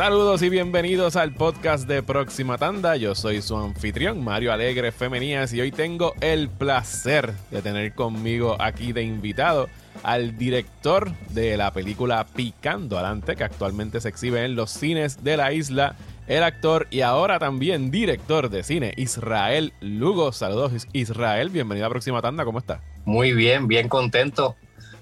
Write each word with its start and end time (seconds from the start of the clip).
Saludos 0.00 0.40
y 0.40 0.48
bienvenidos 0.48 1.14
al 1.14 1.34
podcast 1.34 1.86
de 1.86 2.02
Próxima 2.02 2.56
Tanda. 2.56 2.96
Yo 2.96 3.14
soy 3.14 3.42
su 3.42 3.54
anfitrión, 3.54 4.24
Mario 4.24 4.50
Alegre 4.50 4.92
Femenías, 4.92 5.52
y 5.52 5.60
hoy 5.60 5.72
tengo 5.72 6.14
el 6.22 6.48
placer 6.48 7.34
de 7.50 7.60
tener 7.60 7.92
conmigo 7.92 8.56
aquí 8.58 8.94
de 8.94 9.02
invitado 9.02 9.68
al 10.02 10.38
director 10.38 11.12
de 11.34 11.58
la 11.58 11.70
película 11.74 12.26
Picando 12.34 12.96
Adelante, 12.96 13.36
que 13.36 13.44
actualmente 13.44 14.00
se 14.00 14.08
exhibe 14.08 14.42
en 14.42 14.56
los 14.56 14.70
cines 14.70 15.22
de 15.22 15.36
la 15.36 15.52
isla, 15.52 15.96
el 16.26 16.44
actor 16.44 16.86
y 16.90 17.02
ahora 17.02 17.38
también 17.38 17.90
director 17.90 18.48
de 18.48 18.62
cine, 18.62 18.94
Israel 18.96 19.74
Lugo. 19.82 20.32
Saludos, 20.32 20.88
Israel, 20.94 21.50
bienvenido 21.50 21.86
a 21.86 21.90
Próxima 21.90 22.22
Tanda, 22.22 22.46
¿cómo 22.46 22.58
está? 22.58 22.80
Muy 23.04 23.34
bien, 23.34 23.68
bien 23.68 23.86
contento 23.86 24.56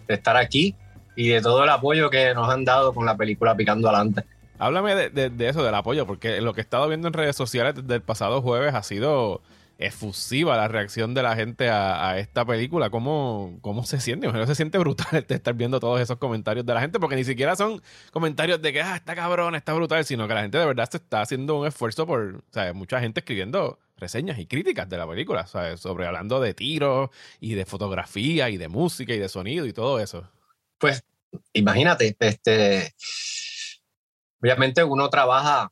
de 0.08 0.14
estar 0.14 0.36
aquí 0.36 0.74
y 1.14 1.28
de 1.28 1.40
todo 1.40 1.62
el 1.62 1.70
apoyo 1.70 2.10
que 2.10 2.34
nos 2.34 2.52
han 2.52 2.64
dado 2.64 2.92
con 2.92 3.06
la 3.06 3.16
película 3.16 3.54
Picando 3.54 3.88
Adelante. 3.88 4.24
Háblame 4.58 4.94
de, 4.94 5.48
eso, 5.48 5.62
del 5.62 5.74
apoyo, 5.74 6.06
porque 6.06 6.40
lo 6.40 6.54
que 6.54 6.60
he 6.60 6.62
estado 6.62 6.88
viendo 6.88 7.08
en 7.08 7.14
redes 7.14 7.36
sociales 7.36 7.74
desde 7.76 7.94
el 7.94 8.02
pasado 8.02 8.42
jueves 8.42 8.74
ha 8.74 8.82
sido 8.82 9.40
efusiva 9.78 10.56
la 10.56 10.66
reacción 10.66 11.14
de 11.14 11.22
la 11.22 11.36
gente 11.36 11.70
a, 11.70 12.18
esta 12.18 12.44
película. 12.44 12.90
¿Cómo, 12.90 13.58
¿Cómo 13.60 13.84
se 13.84 14.00
siente? 14.00 14.28
se 14.46 14.54
siente 14.56 14.76
brutal 14.78 15.24
estar 15.28 15.54
viendo 15.54 15.78
todos 15.78 16.00
esos 16.00 16.18
comentarios 16.18 16.66
de 16.66 16.74
la 16.74 16.80
gente, 16.80 16.98
porque 16.98 17.16
ni 17.16 17.24
siquiera 17.24 17.54
son 17.54 17.80
comentarios 18.12 18.60
de 18.60 18.72
que 18.72 18.82
ah, 18.82 18.96
está 18.96 19.14
cabrón, 19.14 19.54
está 19.54 19.72
brutal, 19.72 20.04
sino 20.04 20.26
que 20.26 20.34
la 20.34 20.42
gente 20.42 20.58
de 20.58 20.66
verdad 20.66 20.88
se 20.90 20.96
está 20.96 21.20
haciendo 21.20 21.58
un 21.60 21.66
esfuerzo 21.66 22.06
por, 22.06 22.36
o 22.36 22.52
sea, 22.52 22.72
mucha 22.72 23.00
gente 23.00 23.20
escribiendo 23.20 23.78
reseñas 23.96 24.38
y 24.38 24.46
críticas 24.46 24.88
de 24.88 24.96
la 24.96 25.08
película, 25.08 25.46
¿sabes? 25.46 25.80
sobre 25.80 26.06
hablando 26.06 26.40
de 26.40 26.54
tiros 26.54 27.10
y 27.40 27.54
de 27.54 27.64
fotografía 27.64 28.50
y 28.50 28.56
de 28.56 28.68
música 28.68 29.14
y 29.14 29.18
de 29.18 29.28
sonido 29.28 29.66
y 29.66 29.72
todo 29.72 30.00
eso. 30.00 30.28
Pues 30.78 31.04
imagínate, 31.52 32.16
este 32.18 32.94
obviamente 34.40 34.84
uno 34.84 35.08
trabaja 35.10 35.70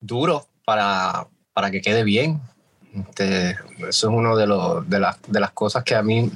duro 0.00 0.46
para, 0.64 1.28
para 1.52 1.70
que 1.70 1.80
quede 1.80 2.04
bien. 2.04 2.40
Este, 2.94 3.50
eso 3.50 3.58
es 3.88 4.04
una 4.04 4.34
de, 4.34 4.46
de, 4.86 5.06
de 5.28 5.40
las 5.40 5.50
cosas 5.52 5.84
que 5.84 5.94
a 5.94 6.02
mí 6.02 6.30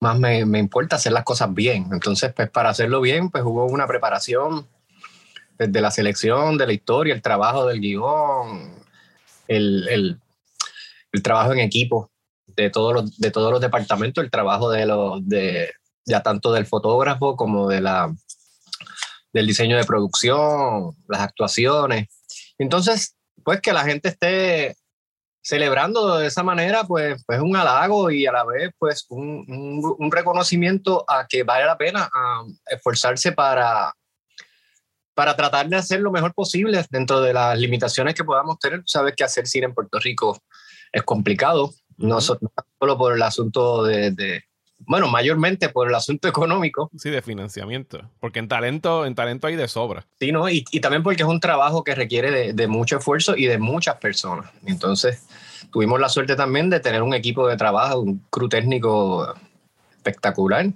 más 0.00 0.18
me, 0.18 0.44
me, 0.46 0.58
importa, 0.58 0.96
hacer 0.96 1.12
las 1.12 1.24
cosas 1.24 1.52
bien. 1.52 1.88
Entonces, 1.92 2.32
pues 2.32 2.50
para 2.50 2.70
hacerlo 2.70 3.00
bien, 3.00 3.30
pues 3.30 3.44
hubo 3.44 3.66
una 3.66 3.86
preparación 3.86 4.66
desde 5.58 5.80
la 5.80 5.90
selección 5.90 6.56
de 6.56 6.66
la 6.66 6.72
historia, 6.72 7.14
el 7.14 7.22
trabajo 7.22 7.66
del 7.66 7.80
guion, 7.80 8.76
el, 9.48 9.88
el, 9.88 10.20
el 11.12 11.22
trabajo 11.22 11.52
en 11.52 11.58
equipo 11.58 12.10
de 12.46 12.70
todos 12.70 12.94
los, 12.94 13.18
de 13.18 13.30
todos 13.30 13.50
los 13.50 13.60
departamentos, 13.60 14.22
el 14.22 14.30
trabajo 14.30 14.70
de 14.70 14.86
los, 14.86 15.28
de, 15.28 15.70
ya 16.04 16.22
tanto 16.22 16.52
del 16.52 16.66
fotógrafo 16.66 17.36
como 17.36 17.68
de 17.68 17.80
la, 17.80 18.14
del 19.32 19.46
diseño 19.46 19.76
de 19.76 19.84
producción, 19.84 20.96
las 21.08 21.20
actuaciones. 21.20 22.08
Entonces, 22.58 23.16
pues 23.44 23.60
que 23.60 23.72
la 23.72 23.84
gente 23.84 24.08
esté 24.08 24.76
celebrando 25.42 26.18
de 26.18 26.26
esa 26.26 26.42
manera, 26.42 26.84
pues, 26.84 27.22
pues 27.26 27.40
un 27.40 27.56
halago 27.56 28.10
y 28.10 28.26
a 28.26 28.32
la 28.32 28.44
vez, 28.44 28.70
pues 28.78 29.06
un, 29.08 29.96
un, 29.98 30.12
reconocimiento 30.12 31.04
a 31.08 31.26
que 31.26 31.42
vale 31.42 31.64
la 31.64 31.78
pena 31.78 32.10
esforzarse 32.66 33.32
para, 33.32 33.94
para 35.14 35.34
tratar 35.34 35.68
de 35.68 35.76
hacer 35.76 36.00
lo 36.00 36.12
mejor 36.12 36.34
posible 36.34 36.84
dentro 36.90 37.20
de 37.20 37.32
las 37.32 37.58
limitaciones 37.58 38.14
que 38.14 38.24
podamos 38.24 38.58
tener. 38.58 38.82
Sabes 38.84 39.14
que 39.16 39.24
hacer 39.24 39.46
cine 39.46 39.66
en 39.66 39.74
Puerto 39.74 39.98
Rico 39.98 40.38
es 40.92 41.02
complicado, 41.02 41.72
no, 41.96 42.20
solo 42.20 42.38
por 42.78 43.14
el 43.14 43.22
asunto 43.22 43.82
de, 43.84 44.44
bueno, 44.80 45.08
mayormente 45.08 45.68
por 45.68 45.88
el 45.88 45.94
asunto 45.94 46.28
económico. 46.28 46.90
Sí, 46.96 47.10
de 47.10 47.22
financiamiento. 47.22 48.00
Porque 48.20 48.38
en 48.38 48.48
talento, 48.48 49.06
en 49.06 49.14
talento 49.14 49.46
hay 49.46 49.56
de 49.56 49.68
sobra. 49.68 50.06
Sí, 50.18 50.32
¿no? 50.32 50.48
Y, 50.48 50.64
y 50.70 50.80
también 50.80 51.02
porque 51.02 51.22
es 51.22 51.28
un 51.28 51.40
trabajo 51.40 51.84
que 51.84 51.94
requiere 51.94 52.30
de, 52.30 52.52
de, 52.52 52.68
mucho 52.68 52.98
esfuerzo 52.98 53.36
y 53.36 53.46
de 53.46 53.58
muchas 53.58 53.96
personas. 53.96 54.50
Entonces, 54.66 55.26
tuvimos 55.72 56.00
la 56.00 56.08
suerte 56.08 56.36
también 56.36 56.70
de 56.70 56.80
tener 56.80 57.02
un 57.02 57.14
equipo 57.14 57.46
de 57.48 57.56
trabajo, 57.56 58.00
un 58.00 58.24
crew 58.30 58.48
técnico 58.48 59.34
espectacular. 59.96 60.66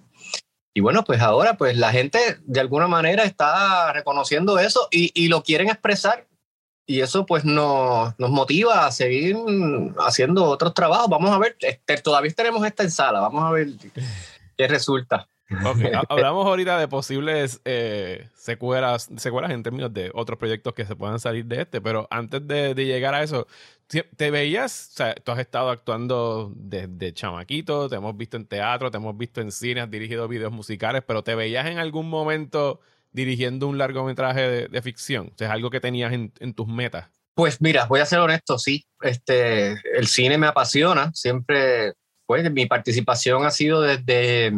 Y 0.75 0.81
bueno, 0.81 1.05
pues 1.05 1.21
ahora 1.21 1.59
pues 1.59 1.77
la 1.77 1.93
gente 1.93 2.19
de 2.45 2.61
alguna 2.61 2.89
manera 2.89 3.25
está 3.25 3.93
reconociendo 3.93 4.59
eso 4.59 4.89
y, 4.91 5.11
y 5.15 5.29
lo 5.29 5.43
quieren 5.43 5.69
expresar 5.69 6.27
y 6.93 7.01
eso 7.01 7.25
pues 7.25 7.43
nos, 7.43 8.13
nos, 8.19 8.31
motiva 8.31 8.85
a 8.87 8.93
seguir 8.93 9.35
haciendo 9.99 10.45
otros 10.45 10.75
trabajos. 10.75 11.09
Vamos 11.09 11.31
a 11.31 11.39
ver, 11.39 11.57
este, 11.59 11.97
todavía 11.97 12.31
tenemos 12.33 12.67
esta 12.67 12.83
en 12.83 12.91
sala, 12.91 13.21
vamos 13.21 13.43
a 13.45 13.51
ver 13.51 13.69
qué 14.59 14.69
resulta. 14.69 15.27
Hablamos 16.11 16.47
ahorita 16.47 16.79
de 16.79 16.89
posibles 16.89 17.63
eh, 17.65 18.29
secuelas, 18.35 19.09
secuelas 19.17 19.53
en 19.53 19.63
términos 19.63 19.91
de 19.95 20.11
otros 20.13 20.39
proyectos 20.39 20.75
que 20.75 20.85
se 20.85 20.95
puedan 20.95 21.19
salir 21.19 21.47
de 21.47 21.63
este, 21.63 21.81
pero 21.81 22.07
antes 22.11 22.47
de, 22.47 22.75
de 22.75 22.85
llegar 22.85 23.15
a 23.15 23.23
eso, 23.23 23.47
¿te 24.17 24.31
veías? 24.31 24.91
O 24.93 24.97
sea, 24.97 25.15
tú 25.15 25.33
has 25.33 25.39
estado 25.39 25.71
actuando 25.71 26.53
desde 26.55 27.15
chamaquito, 27.15 27.89
te 27.89 27.97
hemos 27.97 28.15
visto 28.19 28.37
en 28.37 28.45
teatro, 28.45 28.91
te 28.91 28.99
hemos 28.99 29.17
visto 29.17 29.41
en 29.41 29.51
cine, 29.51 29.81
has 29.81 29.91
dirigido 29.91 30.29
videos 30.29 30.53
musicales, 30.53 31.03
pero 31.07 31.23
¿te 31.23 31.35
veías 31.35 31.67
en 31.67 31.79
algún 31.79 32.11
momento 32.11 32.81
dirigiendo 33.13 33.69
un 33.69 33.79
largometraje 33.79 34.69
de, 34.69 34.83
ficción? 34.83 35.31
O 35.35 35.39
sea, 35.39 35.49
¿Es 35.49 35.53
algo 35.53 35.71
que 35.71 35.81
tenías 35.81 36.13
en, 36.13 36.55
tus 36.55 36.67
metas? 36.67 37.09
Pues 37.35 37.61
mira, 37.61 37.87
voy 37.87 38.01
a 38.01 38.07
ser 38.07 38.19
honesto, 38.19 38.59
sí. 38.59 38.85
Este, 39.01 39.73
el 39.97 40.07
cine 40.07 40.39
me 40.39 40.47
apasiona. 40.47 41.11
Siempre, 41.15 41.95
pues, 42.27 42.51
mi 42.51 42.67
participación 42.67 43.45
ha 43.47 43.51
sido 43.51 43.81
desde, 43.81 44.53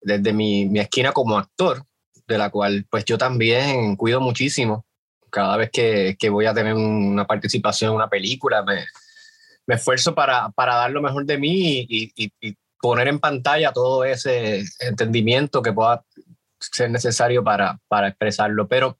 desde 0.00 0.32
mi, 0.32 0.66
mi 0.66 0.80
esquina 0.80 1.12
como 1.12 1.38
actor, 1.38 1.84
de 2.26 2.38
la 2.38 2.50
cual, 2.50 2.86
pues, 2.90 3.04
yo 3.04 3.18
también 3.18 3.96
cuido 3.96 4.20
muchísimo. 4.20 4.84
Cada 5.30 5.56
vez 5.56 5.70
que, 5.70 6.16
que 6.18 6.28
voy 6.28 6.46
a 6.46 6.54
tener 6.54 6.74
una 6.74 7.26
participación 7.26 7.90
en 7.90 7.96
una 7.96 8.08
película, 8.08 8.62
me, 8.62 8.84
me 9.66 9.76
esfuerzo 9.76 10.14
para, 10.14 10.50
para, 10.50 10.74
dar 10.76 10.90
lo 10.90 11.02
mejor 11.02 11.24
de 11.24 11.38
mí 11.38 11.86
y, 11.88 12.12
y, 12.14 12.32
y, 12.40 12.56
poner 12.80 13.06
en 13.06 13.20
pantalla 13.20 13.72
todo 13.72 14.04
ese 14.04 14.64
entendimiento 14.80 15.62
que 15.62 15.72
pueda 15.72 16.04
ser 16.70 16.90
necesario 16.90 17.42
para, 17.42 17.78
para 17.88 18.08
expresarlo. 18.08 18.68
Pero 18.68 18.98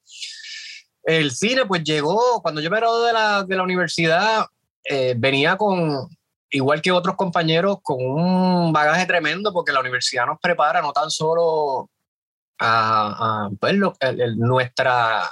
el 1.04 1.30
cine, 1.30 1.66
pues 1.66 1.82
llegó, 1.84 2.40
cuando 2.42 2.60
yo 2.60 2.70
me 2.70 2.78
gradué 2.78 3.08
de 3.08 3.12
la, 3.12 3.44
de 3.44 3.56
la 3.56 3.62
universidad, 3.62 4.46
eh, 4.84 5.14
venía 5.16 5.56
con, 5.56 6.08
igual 6.50 6.82
que 6.82 6.92
otros 6.92 7.16
compañeros, 7.16 7.78
con 7.82 8.04
un 8.04 8.72
bagaje 8.72 9.06
tremendo, 9.06 9.52
porque 9.52 9.72
la 9.72 9.80
universidad 9.80 10.26
nos 10.26 10.38
prepara 10.40 10.80
no 10.80 10.92
tan 10.92 11.10
solo 11.10 11.90
a, 12.58 13.48
pues, 13.58 13.74
lo, 13.74 13.94
el, 14.00 14.38
nuestra 14.38 15.28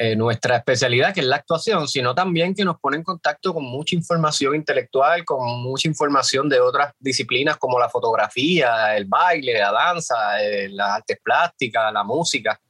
eh, 0.00 0.14
nuestra 0.14 0.58
especialidad, 0.58 1.12
que 1.12 1.18
es 1.18 1.26
la 1.26 1.34
actuación, 1.34 1.88
sino 1.88 2.14
también 2.14 2.54
que 2.54 2.64
nos 2.64 2.78
pone 2.78 2.98
en 2.98 3.02
contacto 3.02 3.52
con 3.52 3.64
mucha 3.64 3.96
información 3.96 4.54
intelectual, 4.54 5.24
con 5.24 5.60
mucha 5.60 5.88
información 5.88 6.48
de 6.48 6.60
otras 6.60 6.94
disciplinas 7.00 7.56
como 7.56 7.80
la 7.80 7.88
fotografía, 7.88 8.96
el 8.96 9.06
baile, 9.06 9.58
la 9.58 9.72
danza, 9.72 10.40
eh, 10.40 10.68
las 10.68 10.90
artes 10.90 11.18
plásticas, 11.20 11.92
la 11.92 12.04
música. 12.04 12.60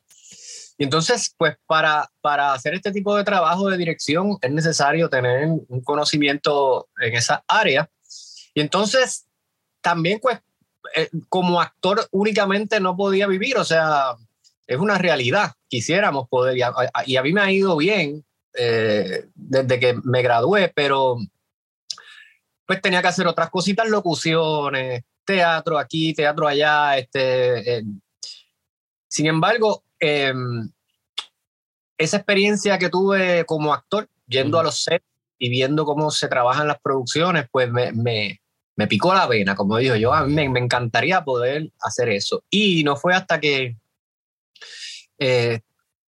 Y 0.79 0.85
entonces, 0.85 1.35
pues 1.37 1.55
para, 1.67 2.09
para 2.23 2.55
hacer 2.55 2.73
este 2.73 2.93
tipo 2.93 3.15
de 3.15 3.25
trabajo 3.25 3.69
de 3.69 3.77
dirección 3.77 4.39
es 4.41 4.51
necesario 4.51 5.11
tener 5.11 5.49
un 5.49 5.83
conocimiento 5.83 6.89
en 6.99 7.15
esa 7.15 7.45
área. 7.47 7.91
Y 8.55 8.63
entonces, 8.63 9.27
también, 9.83 10.19
pues, 10.19 10.41
eh, 10.97 11.11
como 11.29 11.61
actor 11.61 12.09
únicamente 12.11 12.81
no 12.81 12.97
podía 12.97 13.27
vivir, 13.27 13.59
o 13.59 13.65
sea, 13.65 14.17
es 14.69 14.79
una 14.79 14.99
realidad. 14.99 15.53
Quisiéramos 15.67 16.29
poder, 16.29 16.57
y 16.59 16.63
a, 16.63 16.73
y 17.07 17.17
a 17.17 17.23
mí 17.23 17.33
me 17.33 17.41
ha 17.41 17.51
ido 17.51 17.77
bien 17.77 18.25
eh, 18.55 19.25
desde 19.35 19.81
que 19.81 19.99
me 20.05 20.23
gradué, 20.23 20.71
pero 20.75 21.17
pues 22.67 22.83
tenía 22.83 23.01
que 23.01 23.09
hacer 23.09 23.27
otras 23.27 23.49
cositas, 23.49 23.89
locuciones, 23.89 25.03
teatro 25.25 25.79
aquí, 25.79 26.13
teatro 26.13 26.47
allá. 26.47 26.99
Este, 26.99 27.79
eh. 27.79 27.83
Sin 29.09 29.27
embargo, 29.27 29.83
eh, 29.99 30.35
esa 31.97 32.19
experiencia 32.19 32.79
que 32.79 32.91
tuve 32.91 33.47
como 33.47 33.73
actor, 33.73 34.07
yendo 34.27 34.61
a 34.61 34.63
los 34.63 34.83
sets 34.83 35.07
y 35.39 35.49
viendo 35.49 35.87
cómo 35.87 36.11
se 36.11 36.29
trabajan 36.29 36.69
las 36.69 36.79
producciones, 36.81 37.47
pues 37.51 37.71
me, 37.71 37.93
me, 37.93 38.43
me 38.77 38.87
picó 38.87 39.15
la 39.15 39.27
vena, 39.27 39.55
como 39.55 39.79
digo 39.79 39.97
yo, 39.97 40.13
a 40.13 40.27
mí 40.27 40.35
me, 40.35 40.47
me 40.51 40.61
encantaría 40.61 41.25
poder 41.25 41.71
hacer 41.81 42.11
eso. 42.11 42.45
Y 42.51 42.85
no 42.85 42.97
fue 42.97 43.15
hasta 43.15 43.41
que 43.41 43.79
eh, 45.19 45.61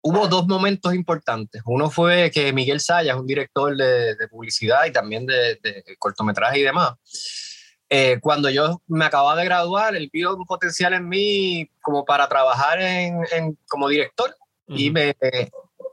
hubo 0.01 0.27
dos 0.27 0.45
momentos 0.47 0.93
importantes. 0.93 1.61
Uno 1.65 1.89
fue 1.89 2.29
que 2.31 2.53
Miguel 2.53 2.79
Sayas, 2.79 3.17
un 3.17 3.25
director 3.25 3.75
de, 3.75 4.15
de 4.15 4.27
publicidad 4.27 4.85
y 4.85 4.91
también 4.91 5.25
de, 5.25 5.55
de, 5.55 5.83
cortometraje 5.97 6.59
y 6.59 6.63
demás, 6.63 6.93
eh, 7.89 8.19
cuando 8.21 8.49
yo 8.49 8.81
me 8.87 9.05
acababa 9.05 9.35
de 9.35 9.45
graduar, 9.45 9.95
él 9.95 10.09
vio 10.13 10.35
un 10.35 10.45
potencial 10.45 10.93
en 10.93 11.09
mí 11.09 11.69
como 11.81 12.05
para 12.05 12.27
trabajar 12.27 12.81
en, 12.81 13.19
en 13.31 13.57
como 13.67 13.87
director 13.87 14.35
uh 14.67 14.73
-huh. 14.73 14.79
y 14.79 14.91
me, 14.91 15.15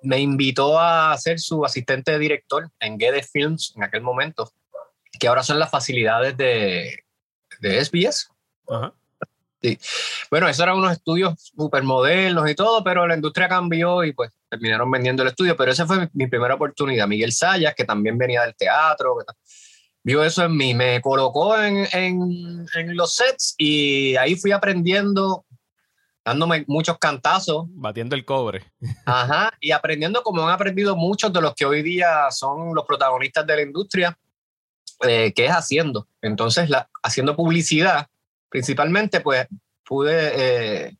me, 0.02 0.18
invitó 0.18 0.78
a 0.78 1.16
ser 1.18 1.38
su 1.38 1.64
asistente 1.64 2.12
de 2.12 2.18
director 2.18 2.70
en 2.80 2.98
Gede 2.98 3.22
Films 3.22 3.72
en 3.76 3.84
aquel 3.84 4.02
momento, 4.02 4.50
que 5.18 5.28
ahora 5.28 5.42
son 5.42 5.58
las 5.58 5.70
facilidades 5.70 6.36
de, 6.36 7.04
de 7.60 7.84
SBS. 7.84 8.28
Uh 8.66 8.74
-huh. 8.74 8.92
Sí. 9.62 9.78
Bueno, 10.28 10.48
esos 10.48 10.64
eran 10.64 10.76
unos 10.76 10.92
estudios 10.92 11.52
súper 11.56 11.84
modernos 11.84 12.50
y 12.50 12.54
todo, 12.54 12.82
pero 12.82 13.06
la 13.06 13.14
industria 13.14 13.48
cambió 13.48 14.02
y 14.02 14.12
pues 14.12 14.32
terminaron 14.48 14.90
vendiendo 14.90 15.22
el 15.22 15.28
estudio. 15.28 15.56
Pero 15.56 15.70
esa 15.70 15.86
fue 15.86 16.10
mi, 16.12 16.26
primera 16.26 16.54
oportunidad. 16.54 17.06
Miguel 17.06 17.32
Sayas, 17.32 17.74
que 17.74 17.84
también 17.84 18.18
venía 18.18 18.42
del 18.42 18.56
teatro, 18.56 19.16
vio 20.02 20.24
eso 20.24 20.44
en 20.44 20.56
mí, 20.56 20.74
me 20.74 21.00
colocó 21.00 21.56
en, 21.56 21.86
en, 21.92 22.66
en, 22.74 22.96
los 22.96 23.14
sets 23.14 23.54
y 23.56 24.16
ahí 24.16 24.34
fui 24.34 24.50
aprendiendo, 24.50 25.44
dándome 26.24 26.64
muchos 26.66 26.98
cantazos. 26.98 27.66
Batiendo 27.68 28.16
el 28.16 28.24
cobre. 28.24 28.64
Ajá, 29.06 29.52
y 29.60 29.70
aprendiendo 29.70 30.24
como 30.24 30.42
han 30.42 30.52
aprendido 30.52 30.96
muchos 30.96 31.32
de 31.32 31.40
los 31.40 31.54
que 31.54 31.66
hoy 31.66 31.82
día 31.82 32.28
son 32.30 32.74
los 32.74 32.84
protagonistas 32.84 33.46
de 33.46 33.56
la 33.56 33.62
industria, 33.62 34.18
eh, 35.06 35.32
que 35.32 35.46
es 35.46 35.52
haciendo. 35.52 36.08
Entonces, 36.20 36.68
la, 36.68 36.88
haciendo 37.02 37.36
publicidad, 37.36 38.08
principalmente, 38.52 39.20
pues 39.20 39.48
pude 39.82 40.30
eh, 40.34 40.96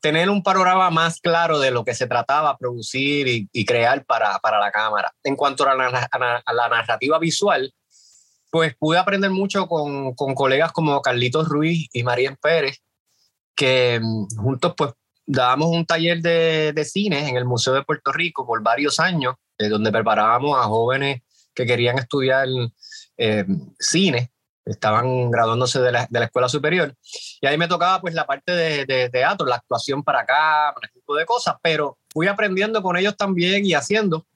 tener 0.00 0.30
un 0.30 0.42
panorama 0.42 0.90
más 0.90 1.20
claro 1.20 1.58
de 1.58 1.70
lo 1.70 1.84
que 1.84 1.94
se 1.94 2.06
trataba 2.06 2.56
producir 2.56 3.48
y, 3.52 3.64
crear 3.66 4.04
para, 4.06 4.38
para, 4.38 4.58
la 4.58 4.72
cámara. 4.72 5.12
En 5.22 5.36
cuanto 5.36 5.68
a 5.68 5.74
la, 5.74 6.08
a 6.10 6.52
la, 6.52 6.68
narrativa 6.68 7.18
visual, 7.18 7.72
pues 8.50 8.74
pude 8.74 8.98
aprender 8.98 9.30
mucho 9.30 9.68
con, 9.68 10.14
con 10.14 10.34
colegas 10.34 10.72
como 10.72 11.02
Carlitos 11.02 11.46
Ruiz 11.46 11.88
y 11.92 12.02
María 12.02 12.34
Pérez, 12.40 12.82
que 13.54 14.00
mm, 14.02 14.38
juntos 14.38 14.72
pues 14.76 14.92
dábamos 15.26 15.68
un 15.68 15.84
taller 15.84 16.22
de, 16.22 16.72
de, 16.72 16.84
cine 16.86 17.28
en 17.28 17.36
el 17.36 17.44
Museo 17.44 17.74
de 17.74 17.82
Puerto 17.82 18.12
Rico 18.12 18.46
por 18.46 18.62
varios 18.62 18.98
años, 18.98 19.34
eh, 19.58 19.68
donde 19.68 19.92
preparábamos 19.92 20.58
a 20.58 20.62
jóvenes 20.62 21.20
que 21.54 21.66
querían 21.66 21.98
estudiar 21.98 22.48
eh, 23.18 23.44
cine, 23.78 24.30
estaban 24.66 25.30
graduándose 25.30 25.80
de 25.80 25.92
la, 25.92 26.06
de 26.10 26.18
la, 26.18 26.26
escuela 26.26 26.48
superior, 26.48 26.94
y 27.40 27.46
ahí 27.46 27.56
me 27.56 27.68
tocaba 27.68 28.00
pues 28.00 28.14
la 28.14 28.26
parte 28.26 28.52
de, 28.52 28.84
de, 28.84 29.08
teatro, 29.08 29.46
la 29.46 29.56
actuación 29.56 30.02
para 30.02 30.20
acá, 30.20 30.74
ese 30.82 30.92
tipo 30.92 31.16
de 31.16 31.24
cosas, 31.24 31.54
pero 31.62 31.98
fui 32.10 32.26
aprendiendo 32.26 32.82
con 32.82 32.96
ellos 32.96 33.16
también 33.16 33.64
y 33.64 33.74
haciendo. 33.74 34.26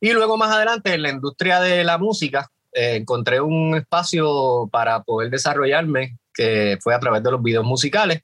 Y 0.00 0.12
luego 0.12 0.36
más 0.36 0.52
adelante 0.52 0.92
en 0.92 1.02
la 1.02 1.10
industria 1.10 1.60
de 1.60 1.84
la 1.84 1.96
música, 1.96 2.50
eh, 2.72 2.96
encontré 2.96 3.40
un 3.40 3.76
espacio 3.76 4.68
para 4.70 5.02
poder 5.02 5.30
desarrollarme, 5.30 6.18
que 6.34 6.76
fue 6.82 6.94
a 6.94 6.98
través 6.98 7.22
de 7.22 7.30
los 7.30 7.42
videos 7.42 7.64
musicales 7.64 8.22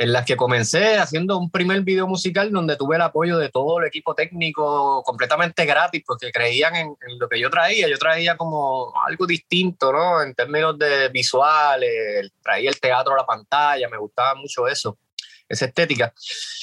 en 0.00 0.14
las 0.14 0.24
que 0.24 0.34
comencé 0.34 0.96
haciendo 0.96 1.36
un 1.36 1.50
primer 1.50 1.82
video 1.82 2.06
musical 2.06 2.50
donde 2.50 2.74
tuve 2.74 2.96
el 2.96 3.02
apoyo 3.02 3.36
de 3.36 3.50
todo 3.50 3.80
el 3.80 3.86
equipo 3.86 4.14
técnico 4.14 5.02
completamente 5.02 5.66
gratis 5.66 6.02
porque 6.06 6.32
creían 6.32 6.74
en, 6.74 6.96
lo 7.18 7.28
que 7.28 7.38
yo 7.38 7.50
traía. 7.50 7.86
Yo 7.86 7.98
traía 7.98 8.34
como 8.34 8.94
algo 9.06 9.26
distinto, 9.26 9.92
¿no? 9.92 10.22
En 10.22 10.34
términos 10.34 10.78
de 10.78 11.10
visuales, 11.10 12.32
traía 12.42 12.70
el 12.70 12.80
teatro 12.80 13.12
a 13.12 13.18
la 13.18 13.26
pantalla, 13.26 13.90
me 13.90 13.98
gustaba 13.98 14.34
mucho 14.36 14.66
eso, 14.66 14.96
esa 15.46 15.66
estética. 15.66 16.14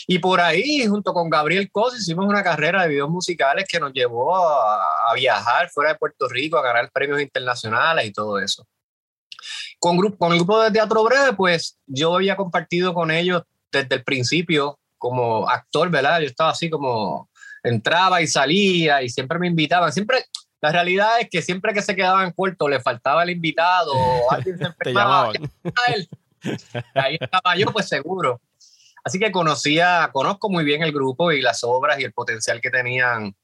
Y 0.08 0.18
por 0.18 0.42
ahí, 0.42 0.88
junto 0.88 1.14
con 1.14 1.30
Gabriel 1.30 1.70
Cos, 1.72 1.96
hicimos 1.96 2.26
una 2.26 2.42
carrera 2.42 2.82
de 2.82 2.90
videos 2.90 3.10
musicales 3.12 3.66
que 3.70 3.80
nos 3.80 3.94
llevó 3.94 4.36
a, 4.36 5.12
a 5.12 5.14
viajar 5.14 5.70
fuera 5.70 5.92
de 5.92 6.00
Puerto 6.00 6.28
Rico, 6.28 6.58
a 6.58 6.64
ganar 6.64 6.90
premios 6.92 7.22
internacionales 7.22 8.04
y 8.08 8.12
todo 8.12 8.40
eso. 8.40 8.66
Con, 9.80 9.98
grupo, 9.98 10.18
con 10.18 10.32
el 10.32 10.40
grupo 10.40 10.62
de 10.62 10.72
teatro 10.72 11.04
breve, 11.04 11.34
pues 11.34 11.78
yo 11.86 12.16
había 12.16 12.36
compartido 12.36 12.94
con 12.94 13.12
ellos 13.12 13.44
desde 13.72 13.96
el 13.96 14.04
principio 14.04 14.80
como 14.98 15.48
actor, 15.50 15.90
¿verdad? 15.90 16.20
Yo 16.20 16.28
estaba 16.28 16.52
así 16.52 16.70
como 16.70 17.30
entraba 17.64 18.22
y 18.22 18.28
salía 18.28 19.02
y 19.02 19.10
siempre 19.10 19.40
me 19.40 19.48
invitaban. 19.48 19.92
Siempre, 19.92 20.26
la 20.62 20.72
realidad 20.72 21.20
es 21.20 21.30
que 21.30 21.42
siempre 21.42 21.74
que 21.74 21.82
se 21.82 21.96
quedaban 21.96 22.32
cortos 22.32 22.70
le 22.70 22.80
faltaba 22.80 23.24
el 23.24 23.32
invitado 23.32 23.94
o 23.94 24.32
alguien 24.32 24.58
se 24.58 24.64
enfermaba. 24.80 25.32
Ahí 26.96 27.18
estaba 27.20 27.56
yo, 27.56 27.68
pues 27.68 27.88
seguro. 27.88 28.42
Así 29.04 29.20
que 29.20 29.32
conocía, 29.32 30.10
conozco 30.12 30.50
muy 30.50 30.64
bien 30.64 30.84
el 30.84 30.92
grupo 30.92 31.32
y 31.32 31.42
las 31.42 31.64
obras 31.64 32.00
y 32.00 32.04
el 32.04 32.14
potencial 32.14 32.60
que 32.60 32.70
tenían 32.70 33.36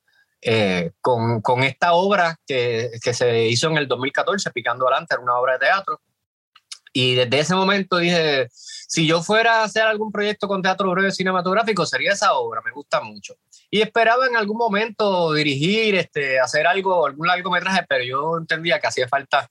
eh, 0.45 0.91
con, 1.01 1.41
con, 1.41 1.63
esta 1.63 1.93
obra 1.93 2.39
que, 2.45 2.91
que, 3.01 3.13
se 3.13 3.47
hizo 3.47 3.67
en 3.69 3.77
el 3.77 3.87
2014, 3.87 4.51
Picando 4.51 4.87
Adelante, 4.87 5.15
era 5.15 5.23
una 5.23 5.37
obra 5.37 5.53
de 5.53 5.59
teatro. 5.59 6.01
Y 6.91 7.15
desde 7.15 7.39
ese 7.39 7.55
momento 7.55 7.97
dije, 7.97 8.47
si 8.51 9.07
yo 9.07 9.23
fuera 9.23 9.61
a 9.61 9.63
hacer 9.63 9.83
algún 9.83 10.11
proyecto 10.11 10.47
con 10.47 10.61
teatro 10.61 10.91
breve 10.91 11.11
cinematográfico, 11.11 11.85
sería 11.85 12.11
esa 12.11 12.33
obra, 12.33 12.61
me 12.63 12.71
gusta 12.71 13.01
mucho. 13.01 13.35
Y 13.71 13.81
esperaba 13.81 14.27
en 14.27 14.35
algún 14.35 14.57
momento 14.57 15.33
dirigir, 15.33 15.95
este, 15.95 16.39
hacer 16.39 16.67
algo, 16.67 17.07
algún 17.07 17.25
largometraje, 17.25 17.83
pero 17.89 18.03
yo 18.03 18.37
entendía 18.37 18.79
que 18.79 18.87
hacía 18.87 19.07
falta 19.07 19.49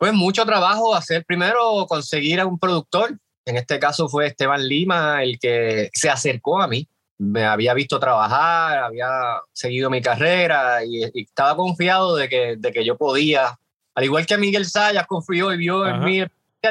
pues 0.00 0.14
mucho 0.14 0.46
trabajo 0.46 0.94
hacer 0.94 1.26
primero 1.26 1.86
conseguir 1.86 2.40
a 2.40 2.46
un 2.46 2.58
productor, 2.58 3.18
en 3.44 3.56
este 3.58 3.78
caso 3.78 4.08
fue 4.08 4.28
Esteban 4.28 4.66
Lima 4.66 5.22
el 5.22 5.38
que 5.38 5.90
se 5.92 6.08
acercó 6.08 6.60
a 6.60 6.66
mí, 6.66 6.88
me 7.20 7.44
había 7.44 7.74
visto 7.74 8.00
trabajar, 8.00 8.78
había 8.78 9.08
seguido 9.52 9.90
mi 9.90 10.00
carrera 10.00 10.82
y, 10.82 11.04
estaba 11.20 11.54
confiado 11.54 12.16
de 12.16 12.30
que, 12.30 12.56
de 12.56 12.72
que 12.72 12.82
yo 12.82 12.96
podía, 12.96 13.58
al 13.94 14.04
igual 14.04 14.24
que 14.24 14.38
Miguel 14.38 14.64
Sayas 14.64 15.06
confió 15.06 15.52
y 15.52 15.58
vio 15.58 15.86
en 15.86 16.00
mí, 16.02 16.22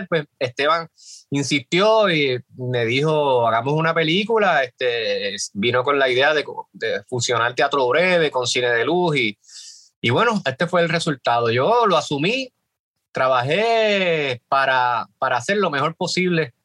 pues 0.09 0.25
Esteban 0.39 0.89
insistió 1.29 2.09
y 2.09 2.43
me 2.57 2.85
dijo, 2.85 3.47
hagamos 3.47 3.75
una 3.75 3.93
película, 3.93 4.63
este, 4.63 5.35
vino 5.53 5.83
con 5.83 5.99
la 5.99 6.09
idea 6.09 6.33
de, 6.33 6.43
de 6.73 7.03
fusionar 7.03 7.53
teatro 7.53 7.87
breve 7.87 8.31
con 8.31 8.47
cine 8.47 8.71
de 8.71 8.85
luz 8.85 9.17
y, 9.17 9.37
y 10.01 10.09
bueno, 10.09 10.41
este 10.45 10.65
fue 10.65 10.81
el 10.81 10.89
resultado. 10.89 11.51
Yo 11.51 11.85
lo 11.85 11.95
asumí, 11.95 12.51
trabajé 13.11 14.41
para, 14.47 15.07
para 15.19 15.37
hacer 15.37 15.57
lo 15.57 15.69
mejor 15.69 15.95
posible 15.95 16.55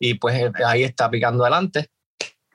y 0.00 0.14
pues 0.14 0.50
ahí 0.66 0.82
está 0.82 1.08
picando 1.08 1.44
adelante. 1.44 1.90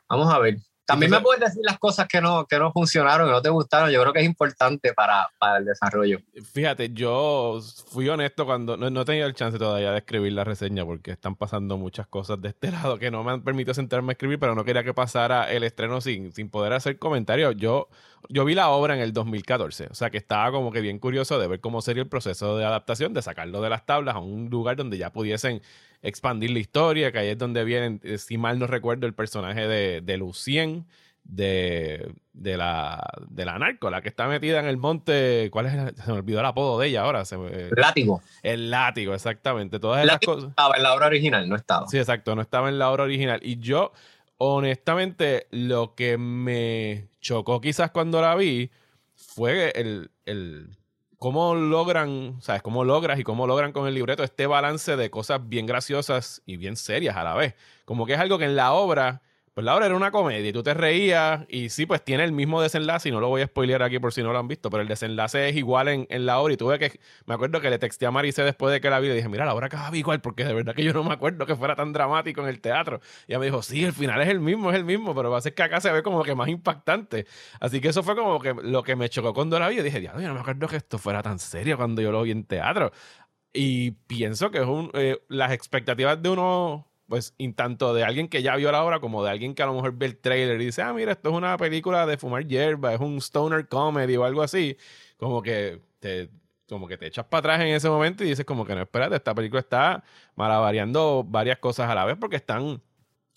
Vamos 0.10 0.34
a 0.34 0.40
ver. 0.40 0.58
También 0.86 1.12
me 1.12 1.20
puedes 1.20 1.40
decir 1.42 1.64
las 1.66 1.80
cosas 1.80 2.08
que 2.08 2.22
no, 2.22 2.46
que 2.46 2.60
no 2.60 2.72
funcionaron, 2.72 3.28
que 3.28 3.32
no 3.34 3.42
te 3.42 3.50
gustaron. 3.50 3.90
Yo 3.90 4.02
creo 4.02 4.14
que 4.14 4.20
es 4.20 4.26
importante 4.26 4.94
para, 4.94 5.30
para 5.40 5.58
el 5.58 5.66
desarrollo. 5.66 6.20
Fíjate, 6.54 6.92
yo 6.94 7.60
fui 7.88 8.08
honesto 8.08 8.46
cuando 8.46 8.78
no, 8.78 8.90
no, 8.92 9.02
he 9.02 9.06
tenido 9.06 9.26
el 9.26 9.34
chance 9.34 9.58
todavía 9.58 9.92
de 9.92 9.98
escribir 9.98 10.34
la 10.34 10.44
reseña 10.44 10.86
porque 10.86 11.12
están 11.12 11.36
pasando 11.36 11.78
muchas 11.78 12.08
cosas 12.08 12.40
de 12.40 12.50
este 12.50 12.72
lado 12.72 13.00
que 13.00 13.10
no 13.10 13.24
me 13.24 13.32
han 13.32 13.42
permitido 13.42 13.74
sentarme 13.74 14.12
a 14.12 14.14
escribir, 14.14 14.40
pero 14.40 14.54
no 14.54 14.64
quería 14.64 14.84
que 14.84 14.94
pasara 14.94 15.52
el 15.52 15.64
estreno 15.64 16.02
sin, 16.02 16.32
sin 16.34 16.50
poder 16.50 16.74
hacer 16.74 17.00
comentarios. 17.00 17.56
Yo, 17.58 17.90
yo 18.30 18.46
vi 18.46 18.54
la 18.54 18.70
obra 18.70 18.94
en 18.94 19.02
el 19.02 19.12
2014, 19.12 19.88
o 19.90 19.96
sea 19.96 20.12
que 20.12 20.18
estaba 20.18 20.52
como 20.52 20.72
que 20.72 20.82
bien 20.82 21.00
curioso 21.00 21.40
de 21.40 21.48
ver 21.48 21.62
cómo 21.62 21.82
sería 21.82 22.04
el 22.04 22.10
proceso 22.10 22.58
de 22.58 22.66
adaptación, 22.66 23.14
de 23.14 23.24
sacarlo 23.24 23.62
de 23.62 23.70
las 23.72 23.88
tablas 23.88 24.16
a 24.16 24.20
un 24.20 24.50
lugar 24.52 24.76
donde 24.76 25.00
ya 25.00 25.12
pudiesen 25.12 25.62
expandir 26.06 26.52
la 26.52 26.60
historia, 26.60 27.12
que 27.12 27.20
ahí 27.20 27.30
es 27.30 27.38
donde 27.38 27.64
viene, 27.64 28.00
eh, 28.04 28.18
si 28.18 28.38
mal 28.38 28.60
no 28.60 28.68
recuerdo, 28.68 29.08
el 29.08 29.14
personaje 29.14 29.68
de, 29.68 30.02
de 30.02 30.18
Lucien, 30.18 30.86
de, 31.24 32.14
de, 32.34 32.56
la, 32.58 33.04
de 33.28 33.46
la 33.46 33.58
narco, 33.58 33.90
la 33.90 34.02
que 34.02 34.10
está 34.10 34.28
metida 34.28 34.60
en 34.60 34.68
el 34.68 34.78
monte. 34.78 35.50
¿Cuál 35.52 35.66
es? 35.66 36.04
se 36.04 36.12
me 36.12 36.20
olvidó 36.20 36.40
el 36.40 36.46
apodo 36.46 36.80
de 36.80 36.88
ella 36.88 37.02
ahora. 37.02 37.26
Se 37.26 37.36
el 37.36 37.72
látigo. 37.76 38.22
El 38.44 38.70
látigo, 38.70 39.14
exactamente. 39.16 39.80
Todas 39.80 40.06
esas 40.06 40.20
cosas. 40.20 40.50
Estaba 40.52 40.78
en 40.78 40.84
la 40.84 40.94
obra 40.94 41.08
original, 41.08 41.50
no 41.50 41.56
estaba. 41.56 41.88
Sí, 41.88 41.98
exacto, 41.98 42.36
no 42.36 42.42
estaba 42.42 42.70
en 42.70 42.78
la 42.78 42.92
obra 42.92 43.04
original. 43.04 43.40
Y 43.42 43.58
yo, 43.58 43.92
honestamente, 44.38 45.48
lo 45.50 45.96
que 45.96 46.20
me 46.20 47.08
chocó 47.20 47.60
quizás 47.60 47.90
cuando 47.90 48.22
la 48.22 48.36
vi 48.36 48.70
fue 49.16 49.72
el, 49.76 50.12
el 50.26 50.70
cómo 51.20 51.56
logran, 51.56 52.38
¿sabes? 52.42 52.62
Cómo 52.62 52.84
logras 52.84 53.20
y 53.20 53.24
cómo 53.24 53.48
logran 53.48 53.72
con 53.72 53.88
el 53.88 53.94
libreto 53.94 54.24
este 54.24 54.48
balance 54.48 54.96
de 54.96 55.10
cosas 55.10 55.48
bien 55.48 55.66
graciosas 55.66 56.42
y 56.46 56.58
bien 56.58 56.76
serias 56.76 57.16
a 57.16 57.24
la 57.24 57.36
vez. 57.36 57.56
Como 57.86 58.06
que 58.06 58.14
es 58.14 58.20
algo 58.20 58.38
que 58.38 58.46
en 58.46 58.56
la 58.56 58.74
obra 58.74 59.22
pues 59.56 59.64
la 59.64 59.74
obra 59.74 59.86
era 59.86 59.96
una 59.96 60.12
comedia 60.12 60.50
y 60.50 60.52
tú 60.52 60.64
te 60.64 60.74
reías 60.74 61.46
y 61.48 61.70
sí, 61.70 61.86
pues 61.86 62.04
tiene 62.04 62.26
el 62.26 62.34
mismo 62.34 62.62
desenlace 62.62 63.08
y 63.08 63.14
no 63.14 63.22
lo 63.22 63.30
voy 63.30 63.42
a 63.42 63.46
spoilear 63.48 63.84
aquí 63.84 64.00
por 64.00 64.12
si 64.12 64.22
no 64.22 64.34
lo 64.34 64.40
han 64.40 64.50
visto, 64.50 64.70
pero 64.70 64.82
el 64.82 64.90
desenlace 64.90 65.48
es 65.48 65.56
igual 65.56 65.88
en, 65.88 66.06
en 66.10 66.26
la 66.26 66.40
obra 66.40 66.54
y 66.54 66.58
tuve 66.58 66.78
que, 66.78 67.00
me 67.26 67.36
acuerdo 67.36 67.62
que 67.62 67.70
le 67.70 67.80
texté 67.80 68.06
a 68.06 68.12
Maricé 68.12 68.44
después 68.44 68.74
de 68.74 68.82
que 68.82 68.90
la 68.90 69.00
vi 69.00 69.08
y 69.08 69.14
dije, 69.14 69.30
mira, 69.30 69.46
la 69.46 69.54
obra 69.54 69.68
acaba 69.68 69.96
igual 69.96 70.20
porque 70.20 70.44
de 70.44 70.54
verdad 70.54 70.76
que 70.76 70.84
yo 70.84 70.92
no 70.92 71.06
me 71.06 71.14
acuerdo 71.14 71.46
que 71.46 71.56
fuera 71.56 71.74
tan 71.74 71.94
dramático 71.94 72.42
en 72.42 72.50
el 72.50 72.60
teatro. 72.60 73.00
Y 73.28 73.32
ella 73.32 73.40
me 73.40 73.46
dijo, 73.46 73.62
sí, 73.64 73.86
el 73.86 73.94
final 73.94 74.22
es 74.22 74.28
el 74.28 74.42
mismo, 74.42 74.72
es 74.72 74.76
el 74.76 74.84
mismo, 74.84 75.16
pero 75.16 75.32
va 75.32 75.38
a 75.38 75.42
ser 75.42 75.54
que 75.54 75.64
acá 75.64 75.80
se 75.80 75.90
ve 75.90 76.04
como 76.04 76.22
que 76.24 76.36
más 76.36 76.50
impactante. 76.50 77.26
Así 77.62 77.80
que 77.80 77.88
eso 77.88 78.04
fue 78.04 78.18
como 78.18 78.42
que 78.42 78.54
lo 78.62 78.84
que 78.84 78.98
me 78.98 79.08
chocó 79.08 79.34
cuando 79.34 79.58
la 79.58 79.70
vi 79.70 79.80
y 79.80 79.84
dije, 79.84 80.02
diablo, 80.02 80.22
yo 80.22 80.28
no 80.28 80.34
me 80.34 80.42
acuerdo 80.42 80.68
que 80.68 80.76
esto 80.76 80.98
fuera 80.98 81.24
tan 81.24 81.40
serio 81.40 81.78
cuando 81.78 82.02
yo 82.02 82.12
lo 82.12 82.24
vi 82.24 82.32
en 82.32 82.44
teatro. 82.44 82.92
Y 83.54 83.92
pienso 83.92 84.52
que 84.52 84.58
es 84.58 84.66
un, 84.66 84.92
eh, 84.94 85.18
las 85.30 85.54
expectativas 85.54 86.22
de 86.22 86.30
uno 86.30 86.88
pues, 87.08 87.36
tanto 87.56 87.94
de 87.94 88.04
alguien 88.04 88.28
que 88.28 88.42
ya 88.42 88.56
vio 88.56 88.72
la 88.72 88.84
obra 88.84 89.00
como 89.00 89.24
de 89.24 89.32
alguien 89.32 89.54
que 89.54 89.64
a 89.64 89.66
lo 89.68 89.74
mejor 89.74 89.94
ve 89.98 90.08
el 90.08 90.18
trailer 90.18 90.60
y 90.62 90.66
dice, 90.66 90.82
ah, 90.82 90.94
mira, 90.94 91.12
esto 91.12 91.30
es 91.30 91.36
una 91.36 91.58
película 91.58 92.06
de 92.06 92.18
fumar 92.18 92.46
hierba, 92.48 92.94
es 92.94 93.00
un 93.00 93.18
stoner 93.18 93.68
comedy 93.68 94.16
o 94.18 94.24
algo 94.26 94.42
así, 94.42 94.78
como 95.18 95.42
que 95.42 95.82
te, 96.00 96.30
como 96.68 96.88
que 96.88 96.98
te 96.98 97.08
echas 97.08 97.26
para 97.26 97.40
atrás 97.40 97.62
en 97.62 97.68
ese 97.68 97.90
momento 97.90 98.24
y 98.24 98.30
dices 98.30 98.46
como 98.46 98.66
que 98.66 98.76
no, 98.76 98.82
espérate, 98.82 99.16
esta 99.16 99.36
película 99.36 99.60
está 99.60 100.04
malavariando 100.36 101.24
varias 101.24 101.60
cosas 101.60 101.90
a 101.90 101.96
la 101.96 102.06
vez 102.06 102.18
porque 102.20 102.38
están 102.38 102.82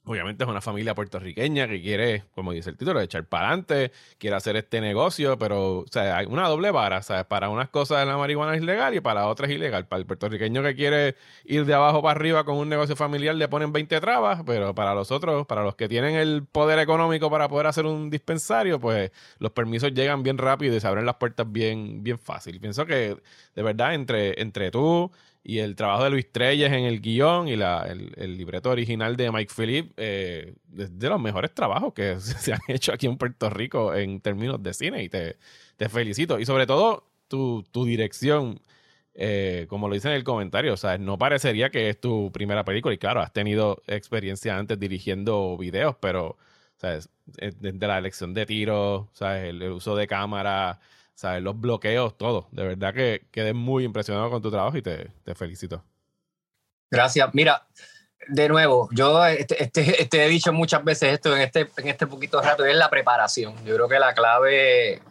Obviamente 0.08 0.42
es 0.42 0.48
una 0.48 0.62
familia 0.62 0.94
puertorriqueña 0.94 1.68
que 1.68 1.82
quiere, 1.82 2.24
como 2.34 2.52
dice 2.52 2.70
el 2.70 2.78
título, 2.78 2.98
echar 3.00 3.24
para 3.24 3.48
adelante, 3.48 3.92
quiere 4.16 4.36
hacer 4.36 4.56
este 4.56 4.80
negocio, 4.80 5.38
pero 5.38 5.80
o 5.80 5.86
sea, 5.90 6.16
hay 6.16 6.26
una 6.26 6.48
doble 6.48 6.70
vara. 6.70 7.02
¿sabes? 7.02 7.26
Para 7.26 7.50
unas 7.50 7.68
cosas 7.68 8.06
la 8.06 8.16
marihuana 8.16 8.54
es 8.54 8.62
ilegal 8.62 8.94
y 8.94 9.00
para 9.00 9.26
otras 9.26 9.50
es 9.50 9.56
ilegal. 9.56 9.86
Para 9.86 10.00
el 10.00 10.06
puertorriqueño 10.06 10.62
que 10.62 10.74
quiere 10.74 11.16
ir 11.44 11.66
de 11.66 11.74
abajo 11.74 12.00
para 12.00 12.18
arriba 12.18 12.44
con 12.44 12.56
un 12.56 12.70
negocio 12.70 12.96
familiar 12.96 13.34
le 13.34 13.48
ponen 13.48 13.70
20 13.70 14.00
trabas, 14.00 14.42
pero 14.46 14.74
para 14.74 14.94
los 14.94 15.12
otros, 15.12 15.46
para 15.46 15.62
los 15.62 15.76
que 15.76 15.88
tienen 15.88 16.14
el 16.14 16.46
poder 16.50 16.78
económico 16.78 17.30
para 17.30 17.46
poder 17.48 17.66
hacer 17.66 17.84
un 17.84 18.08
dispensario, 18.08 18.80
pues 18.80 19.10
los 19.38 19.52
permisos 19.52 19.92
llegan 19.92 20.22
bien 20.22 20.38
rápido 20.38 20.74
y 20.74 20.80
se 20.80 20.86
abren 20.86 21.04
las 21.04 21.16
puertas 21.16 21.50
bien, 21.50 22.02
bien 22.02 22.18
fácil. 22.18 22.58
Pienso 22.60 22.86
que 22.86 23.16
de 23.54 23.62
verdad 23.62 23.94
entre, 23.94 24.40
entre 24.40 24.70
tú 24.70 25.10
y 25.42 25.60
el 25.60 25.76
trabajo 25.76 26.04
de 26.04 26.10
Luis 26.10 26.30
Treyes 26.30 26.70
en 26.72 26.84
el 26.84 27.00
guion 27.00 27.48
y 27.48 27.56
la, 27.56 27.86
el, 27.86 28.36
libreto 28.36 28.70
original 28.70 29.16
de 29.16 29.30
Mike 29.32 29.52
Phillip, 29.54 29.92
eh, 29.96 30.54
de 30.66 31.08
los 31.08 31.20
mejores 31.20 31.54
trabajos 31.54 31.94
que 31.94 32.20
se 32.20 32.52
han 32.52 32.60
hecho 32.68 32.92
aquí 32.92 33.06
en 33.06 33.16
Puerto 33.16 33.48
Rico 33.50 33.94
en 33.94 34.20
términos 34.20 34.62
de 34.62 34.74
cine 34.74 35.02
y 35.02 35.08
te, 35.08 35.38
te 35.76 35.88
felicito. 35.88 36.38
Y 36.38 36.44
sobre 36.44 36.66
todo 36.66 37.08
tu, 37.28 37.64
tu 37.70 37.84
dirección, 37.84 38.60
eh, 39.14 39.66
como 39.68 39.88
lo 39.88 39.94
dice 39.94 40.08
en 40.08 40.14
el 40.14 40.24
comentario, 40.24 40.74
o 40.74 40.76
sea, 40.76 40.98
no 40.98 41.18
parecería 41.18 41.70
que 41.70 41.88
es 41.88 42.00
tu 42.00 42.30
primera 42.32 42.64
película 42.64 42.94
y 42.94 42.98
claro, 42.98 43.20
has 43.20 43.32
tenido 43.32 43.82
experiencia 43.86 44.58
antes 44.58 44.78
dirigiendo 44.78 45.56
videos, 45.56 45.96
pero 46.00 46.36
¿sabes? 46.76 47.08
desde 47.24 47.86
la 47.86 47.98
elección 47.98 48.34
de 48.34 48.46
tiros, 48.46 49.06
¿sabes? 49.12 49.50
el 49.50 49.62
uso 49.72 49.96
de 49.96 50.06
cámara 50.06 50.80
¿sabes? 51.18 51.42
Los 51.42 51.60
bloqueos, 51.60 52.16
todo. 52.16 52.46
De 52.52 52.62
verdad 52.62 52.94
que 52.94 53.26
quedé 53.32 53.52
muy 53.52 53.82
impresionado 53.82 54.30
con 54.30 54.40
tu 54.40 54.52
trabajo 54.52 54.76
y 54.76 54.82
te, 54.82 55.10
felicito. 55.34 55.82
Gracias. 56.92 57.28
Mira, 57.32 57.66
de 58.28 58.48
nuevo, 58.48 58.88
yo 58.92 59.26
este, 59.26 59.60
este, 59.60 60.00
este, 60.00 60.24
he 60.24 60.28
dicho 60.28 60.52
muchas 60.52 60.84
veces 60.84 61.14
esto 61.14 61.34
en 61.34 61.42
este, 61.42 61.68
en 61.76 61.88
este 61.88 62.06
poquito 62.06 62.40
rato, 62.40 62.64
es 62.64 62.76
la 62.76 62.88
preparación. 62.88 63.56
Yo 63.64 63.74
creo 63.74 63.88
que 63.88 63.98
la 63.98 64.14
clave 64.14 65.02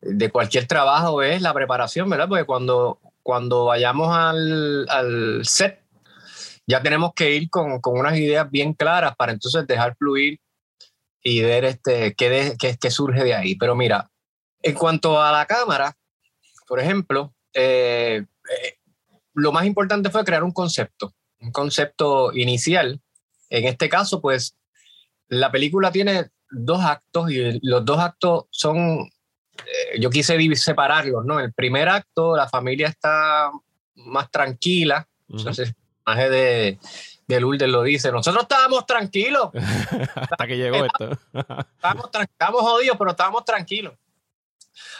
de 0.00 0.30
cualquier 0.30 0.68
trabajo 0.68 1.22
es 1.22 1.42
la 1.42 1.52
preparación, 1.52 2.08
¿verdad? 2.08 2.28
Porque 2.28 2.44
cuando, 2.44 3.00
cuando 3.24 3.64
vayamos 3.64 4.16
al, 4.16 4.88
al 4.88 5.44
set, 5.44 5.82
ya 6.68 6.80
tenemos 6.80 7.14
que 7.14 7.34
ir 7.34 7.50
con, 7.50 7.80
con, 7.80 7.98
unas 7.98 8.16
ideas 8.16 8.48
bien 8.48 8.74
claras 8.74 9.16
para 9.16 9.32
entonces 9.32 9.66
dejar 9.66 9.96
fluir 9.96 10.38
y 11.20 11.42
ver 11.42 11.64
este, 11.64 12.14
qué, 12.14 12.54
qué, 12.60 12.76
qué 12.80 12.90
surge 12.92 13.24
de 13.24 13.34
ahí. 13.34 13.56
Pero 13.56 13.74
mira, 13.74 14.11
en 14.62 14.74
cuanto 14.74 15.20
a 15.20 15.32
la 15.32 15.46
cámara, 15.46 15.96
por 16.66 16.80
ejemplo, 16.80 17.34
eh, 17.52 18.24
eh, 18.24 18.78
lo 19.34 19.52
más 19.52 19.66
importante 19.66 20.10
fue 20.10 20.24
crear 20.24 20.44
un 20.44 20.52
concepto, 20.52 21.14
un 21.40 21.52
concepto 21.52 22.32
inicial. 22.32 23.00
En 23.50 23.66
este 23.66 23.88
caso, 23.88 24.20
pues, 24.20 24.56
la 25.28 25.50
película 25.50 25.90
tiene 25.90 26.30
dos 26.50 26.82
actos 26.84 27.30
y 27.30 27.58
los 27.62 27.84
dos 27.84 27.98
actos 27.98 28.44
son, 28.50 29.00
eh, 29.56 30.00
yo 30.00 30.10
quise 30.10 30.38
separarlos, 30.56 31.24
¿no? 31.24 31.40
El 31.40 31.52
primer 31.52 31.88
acto, 31.88 32.36
la 32.36 32.48
familia 32.48 32.88
está 32.88 33.50
más 33.94 34.30
tranquila, 34.30 35.08
entonces 35.28 35.68
el 35.68 35.74
personaje 35.74 36.30
de, 36.30 36.78
de 37.26 37.40
Lourdes 37.40 37.68
lo 37.68 37.82
dice, 37.82 38.12
nosotros 38.12 38.42
estábamos 38.42 38.86
tranquilos. 38.86 39.50
Hasta 40.14 40.46
que 40.46 40.56
llegó 40.56 40.84
esto. 40.84 41.10
estábamos, 41.76 42.10
estábamos 42.20 42.62
jodidos, 42.62 42.96
pero 42.98 43.10
estábamos 43.10 43.44
tranquilos. 43.44 43.94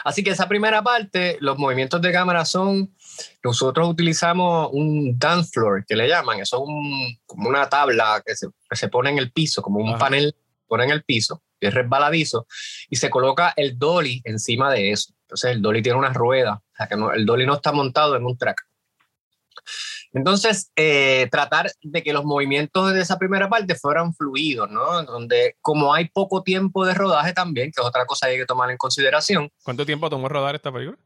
Así 0.04 0.22
que 0.22 0.30
esa 0.30 0.48
primera 0.48 0.82
parte, 0.82 1.36
los 1.40 1.58
movimientos 1.58 2.00
de 2.00 2.12
cámara 2.12 2.44
son, 2.44 2.94
nosotros 3.42 3.88
utilizamos 3.88 4.68
un 4.72 5.18
dance 5.18 5.50
floor, 5.52 5.84
que 5.86 5.96
le 5.96 6.08
llaman, 6.08 6.40
eso 6.40 6.58
es 6.58 7.18
como 7.26 7.48
una 7.48 7.68
tabla 7.68 8.22
que 8.24 8.34
se, 8.34 8.88
pone 8.88 9.10
en 9.10 9.18
el 9.18 9.32
piso, 9.32 9.62
como 9.62 9.80
un 9.80 9.98
panel 9.98 10.34
pone 10.66 10.84
en 10.84 10.90
el 10.90 11.04
piso, 11.04 11.42
que 11.60 11.68
es 11.68 11.74
resbaladizo, 11.74 12.46
y 12.88 12.96
se 12.96 13.10
coloca 13.10 13.52
el 13.56 13.78
dolly 13.78 14.22
encima 14.24 14.72
de 14.72 14.92
eso. 14.92 15.12
Entonces 15.22 15.52
el 15.52 15.62
dolly 15.62 15.82
tiene 15.82 15.98
una 15.98 16.12
rueda, 16.12 16.54
o 16.54 16.76
sea 16.76 16.86
que 16.86 16.94
el 16.94 17.26
dolly 17.26 17.46
no 17.46 17.54
está 17.54 17.72
montado 17.72 18.16
en 18.16 18.24
un 18.24 18.36
track. 18.36 18.66
Entonces, 20.14 20.70
eh, 20.76 21.28
tratar 21.30 21.72
de 21.82 22.02
que 22.02 22.12
los 22.12 22.24
movimientos 22.24 22.92
de 22.92 23.00
esa 23.00 23.18
primera 23.18 23.48
parte 23.48 23.74
fueran 23.74 24.14
fluidos, 24.14 24.70
¿no? 24.70 25.02
Donde, 25.04 25.56
como 25.62 25.94
hay 25.94 26.08
poco 26.08 26.42
tiempo 26.42 26.84
de 26.84 26.94
rodaje 26.94 27.32
también, 27.32 27.70
que 27.72 27.80
es 27.80 27.86
otra 27.86 28.04
cosa 28.04 28.26
que 28.26 28.32
hay 28.32 28.38
que 28.38 28.46
tomar 28.46 28.70
en 28.70 28.76
consideración. 28.76 29.50
¿Cuánto 29.62 29.86
tiempo 29.86 30.10
tomó 30.10 30.28
rodar 30.28 30.54
esta 30.54 30.70
película? 30.70 30.98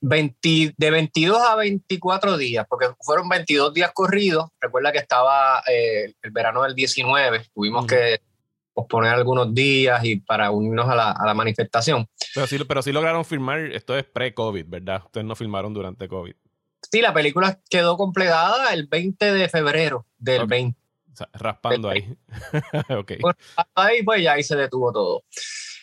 20, 0.00 0.74
de 0.76 0.90
22 0.90 1.40
a 1.40 1.56
24 1.56 2.36
días, 2.36 2.66
porque 2.68 2.88
fueron 3.00 3.28
22 3.28 3.72
días 3.74 3.90
corridos. 3.92 4.50
Recuerda 4.60 4.92
que 4.92 4.98
estaba 4.98 5.62
eh, 5.68 6.14
el 6.22 6.30
verano 6.30 6.62
del 6.62 6.74
19, 6.74 7.46
tuvimos 7.54 7.86
que 7.86 8.20
posponer 8.74 9.12
algunos 9.12 9.54
días 9.54 10.02
y 10.04 10.16
para 10.16 10.50
unirnos 10.50 10.88
a 10.88 10.94
la, 10.94 11.10
a 11.12 11.26
la 11.26 11.34
manifestación. 11.34 12.06
Pero 12.34 12.46
sí, 12.46 12.58
pero 12.66 12.82
sí 12.82 12.90
lograron 12.90 13.24
filmar, 13.24 13.60
esto 13.60 13.96
es 13.96 14.04
pre-COVID, 14.04 14.64
¿verdad? 14.66 15.02
Ustedes 15.04 15.26
no 15.26 15.36
filmaron 15.36 15.74
durante 15.74 16.08
COVID. 16.08 16.34
Sí, 16.92 17.00
la 17.00 17.14
película 17.14 17.58
quedó 17.70 17.96
completada 17.96 18.74
el 18.74 18.86
20 18.86 19.32
de 19.32 19.48
febrero 19.48 20.06
del 20.18 20.46
20. 20.46 20.78
raspando 21.32 21.88
ahí. 21.88 22.14
okay. 22.90 23.18
ahí, 23.74 24.02
pues 24.02 24.22
ya 24.22 24.34
ahí 24.34 24.42
se 24.42 24.56
detuvo 24.56 24.92
todo. 24.92 25.24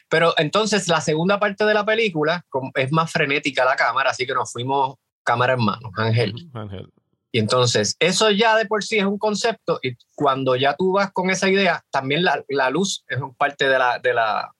Pero 0.07 0.35
entonces 0.37 0.87
la 0.87 1.01
segunda 1.01 1.39
parte 1.39 1.65
de 1.65 1.73
la 1.73 1.83
película 1.83 2.45
es 2.75 2.91
más 2.91 3.11
frenética 3.11 3.65
la 3.65 3.75
cámara, 3.75 4.11
así 4.11 4.27
que 4.27 4.35
nos 4.35 4.51
fuimos 4.51 4.97
cámara 5.23 5.53
en 5.53 5.65
mano, 5.65 5.89
Ángel. 5.95 6.35
Ángel. 6.53 6.91
Y 7.31 7.39
entonces, 7.39 7.95
eso 7.99 8.29
ya 8.29 8.55
de 8.55 8.65
por 8.65 8.83
sí 8.83 8.99
es 8.99 9.05
un 9.05 9.17
concepto, 9.17 9.79
y 9.81 9.95
cuando 10.15 10.55
ya 10.55 10.75
tú 10.75 10.93
vas 10.93 11.11
con 11.11 11.31
esa 11.31 11.49
idea, 11.49 11.83
también 11.89 12.23
la, 12.23 12.43
la 12.49 12.69
luz 12.69 13.03
es 13.07 13.19
parte 13.37 13.67
de 13.67 13.79
la, 13.79 13.97
de 13.97 14.13
la, 14.13 14.51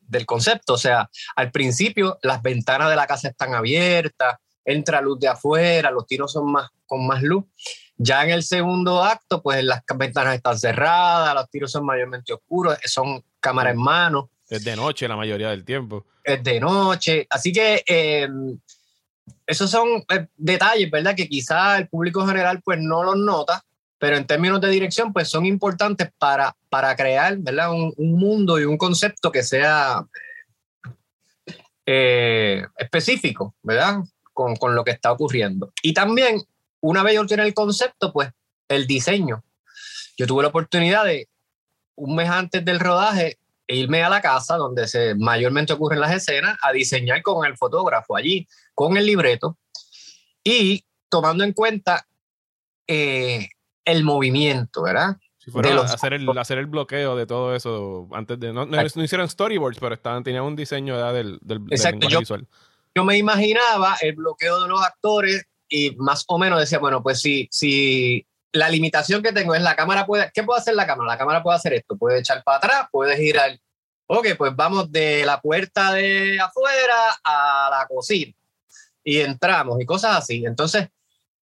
del 0.00 0.24
concepto. 0.24 0.74
O 0.74 0.78
sea, 0.78 1.10
al 1.36 1.50
principio 1.50 2.18
las 2.22 2.40
ventanas 2.42 2.88
de 2.88 2.96
la 2.96 3.06
casa 3.06 3.28
están 3.28 3.54
abiertas, 3.54 4.36
entra 4.64 5.00
luz 5.00 5.18
de 5.18 5.28
afuera, 5.28 5.90
los 5.90 6.06
tiros 6.06 6.32
son 6.32 6.50
más 6.50 6.70
con 6.86 7.06
más 7.06 7.22
luz. 7.22 7.44
Ya 7.96 8.24
en 8.24 8.30
el 8.30 8.42
segundo 8.42 9.02
acto, 9.02 9.42
pues 9.42 9.62
las 9.64 9.82
ventanas 9.96 10.34
están 10.34 10.58
cerradas, 10.58 11.34
los 11.34 11.48
tiros 11.50 11.70
son 11.70 11.86
mayormente 11.86 12.32
oscuros, 12.32 12.76
son 12.84 13.22
cámara 13.40 13.70
en 13.70 13.78
mano. 13.78 14.30
Es 14.48 14.64
de 14.64 14.76
noche 14.76 15.08
la 15.08 15.16
mayoría 15.16 15.50
del 15.50 15.64
tiempo. 15.64 16.04
Es 16.22 16.42
de 16.42 16.60
noche. 16.60 17.26
Así 17.30 17.52
que 17.52 17.82
eh, 17.86 18.28
esos 19.46 19.70
son 19.70 20.04
eh, 20.08 20.26
detalles, 20.36 20.90
¿verdad? 20.90 21.14
Que 21.14 21.28
quizá 21.28 21.78
el 21.78 21.88
público 21.88 22.26
general 22.26 22.60
pues 22.62 22.78
no 22.80 23.02
los 23.02 23.16
nota, 23.16 23.62
pero 23.98 24.16
en 24.16 24.26
términos 24.26 24.60
de 24.60 24.68
dirección 24.68 25.12
pues 25.12 25.28
son 25.28 25.46
importantes 25.46 26.10
para, 26.18 26.56
para 26.68 26.94
crear, 26.96 27.38
¿verdad? 27.38 27.72
Un, 27.72 27.94
mundo 27.96 28.60
y 28.60 28.64
un 28.64 28.76
concepto 28.76 29.30
que 29.30 29.42
sea 29.42 30.04
eh, 31.86 32.64
específico, 32.76 33.54
¿verdad? 33.62 34.00
Con, 34.32 34.56
con 34.56 34.74
lo 34.74 34.84
que 34.84 34.92
está 34.92 35.12
ocurriendo. 35.12 35.72
Y 35.82 35.92
también, 35.92 36.42
una 36.80 37.02
vez 37.02 37.14
yo 37.14 37.26
tiene 37.26 37.44
el 37.44 37.54
concepto, 37.54 38.12
pues 38.12 38.30
el 38.68 38.86
diseño. 38.86 39.44
Yo 40.16 40.26
tuve 40.26 40.42
la 40.42 40.48
oportunidad 40.48 41.04
de, 41.04 41.28
un 41.96 42.14
mes 42.14 42.28
antes 42.28 42.64
del 42.64 42.80
rodaje, 42.80 43.38
irme 43.66 44.02
a 44.02 44.08
la 44.08 44.20
casa 44.20 44.56
donde 44.56 44.88
se 44.88 45.14
mayormente 45.14 45.72
ocurren 45.72 46.00
las 46.00 46.14
escenas, 46.14 46.58
a 46.62 46.72
diseñar 46.72 47.22
con 47.22 47.46
el 47.46 47.56
fotógrafo 47.56 48.16
allí, 48.16 48.46
con 48.74 48.96
el 48.96 49.06
libreto, 49.06 49.58
y 50.44 50.84
tomando 51.08 51.44
en 51.44 51.52
cuenta 51.52 52.06
eh, 52.86 53.48
el 53.84 54.04
movimiento, 54.04 54.82
¿verdad? 54.82 55.16
Si 55.38 55.50
fuera 55.50 55.80
hacer, 55.82 56.12
el, 56.12 56.38
hacer 56.38 56.58
el 56.58 56.66
bloqueo 56.66 57.16
de 57.16 57.26
todo 57.26 57.54
eso 57.54 58.08
antes 58.12 58.38
de. 58.38 58.52
No, 58.52 58.64
no, 58.64 58.82
hicieron 58.84 59.28
storyboards, 59.28 59.78
pero 59.80 59.94
estaban, 59.94 60.22
tenían 60.22 60.44
un 60.44 60.54
diseño 60.54 61.12
del, 61.12 61.38
del, 61.42 61.62
Exacto. 61.70 62.06
visual 62.06 62.46
yo 62.94 63.04
me 63.04 63.16
imaginaba 63.16 63.96
el 64.00 64.14
bloqueo 64.14 64.62
de 64.62 64.68
los 64.68 64.82
actores 64.82 65.44
y 65.68 65.96
más 65.96 66.24
o 66.28 66.38
menos 66.38 66.60
decía, 66.60 66.78
bueno, 66.78 67.02
pues 67.02 67.20
si, 67.20 67.48
si 67.50 68.26
la 68.52 68.68
limitación 68.68 69.22
que 69.22 69.32
tengo 69.32 69.54
es 69.54 69.62
la 69.62 69.74
cámara 69.74 70.06
puede, 70.06 70.30
¿qué 70.34 70.42
puede 70.42 70.60
hacer 70.60 70.74
la 70.74 70.86
cámara? 70.86 71.12
La 71.12 71.18
cámara 71.18 71.42
puede 71.42 71.56
hacer 71.56 71.72
esto, 71.72 71.96
puede 71.96 72.20
echar 72.20 72.42
para 72.44 72.58
atrás, 72.58 72.86
puede 72.92 73.16
girar. 73.16 73.58
Ok, 74.06 74.28
pues 74.36 74.54
vamos 74.54 74.92
de 74.92 75.24
la 75.24 75.40
puerta 75.40 75.92
de 75.92 76.38
afuera 76.38 77.18
a 77.24 77.68
la 77.70 77.86
cocina 77.86 78.34
y 79.02 79.20
entramos 79.20 79.80
y 79.80 79.86
cosas 79.86 80.16
así. 80.16 80.44
Entonces, 80.44 80.88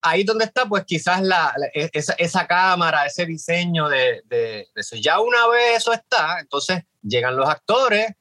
ahí 0.00 0.23
donde 0.23 0.45
está, 0.45 0.66
pues 0.66 0.85
quizás 0.85 1.21
la, 1.21 1.52
e, 1.75 1.90
esa, 1.92 2.12
esa, 2.12 2.47
cámara, 2.47 3.07
ese 3.07 3.26
diseño 3.26 3.88
de, 3.88 4.23
de, 4.26 4.69
de, 4.73 4.80
eso. 4.80 4.95
Ya 4.97 5.19
una 5.19 5.49
vez 5.49 5.78
eso 5.78 5.92
está, 5.92 6.38
entonces 6.38 6.85
llegan 7.02 7.37
los 7.37 7.49
actores, 7.49 8.12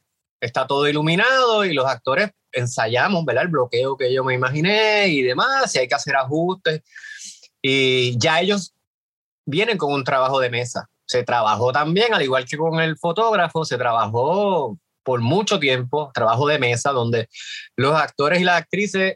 está 0.41 0.65
todo 0.65 0.88
iluminado 0.88 1.63
y 1.63 1.74
los 1.74 1.86
actores 1.86 2.31
ensayamos, 2.51 3.25
¿verdad? 3.25 3.44
El 3.44 3.50
bloqueo 3.50 3.98
que 3.98 4.13
yo 4.13 4.24
me 4.24 4.34
imaginé 4.34 5.08
y 5.08 5.22
demás, 5.22 5.72
si 5.72 5.79
hay 5.79 5.88
que 5.88 5.96
hacer 5.96 6.15
ajustes. 6.15 6.82
Y 7.62 8.18
ya 8.18 8.39
ellos 8.41 8.74
vienen 9.46 9.77
con 9.77 9.91
un 9.91 10.03
trabajo 10.03 10.39
de 10.39 10.50
mesa. 10.50 10.89
Se 11.06 11.24
trabajó 11.24 11.72
también, 11.72 12.13
al 12.13 12.22
igual 12.22 12.46
que 12.46 12.58
con 12.58 12.79
el 12.79 12.98
fotógrafo, 12.98 13.65
se 13.65 13.77
trabajó 13.77 14.77
por 15.03 15.22
mucho 15.22 15.60
tiempo, 15.60 16.12
trabajo 16.13 16.48
de 16.48 16.60
mesa, 16.60 16.91
donde 16.91 17.29
los 17.75 17.96
actores 17.96 18.39
y 18.41 18.44
las 18.44 18.62
actrices 18.62 19.15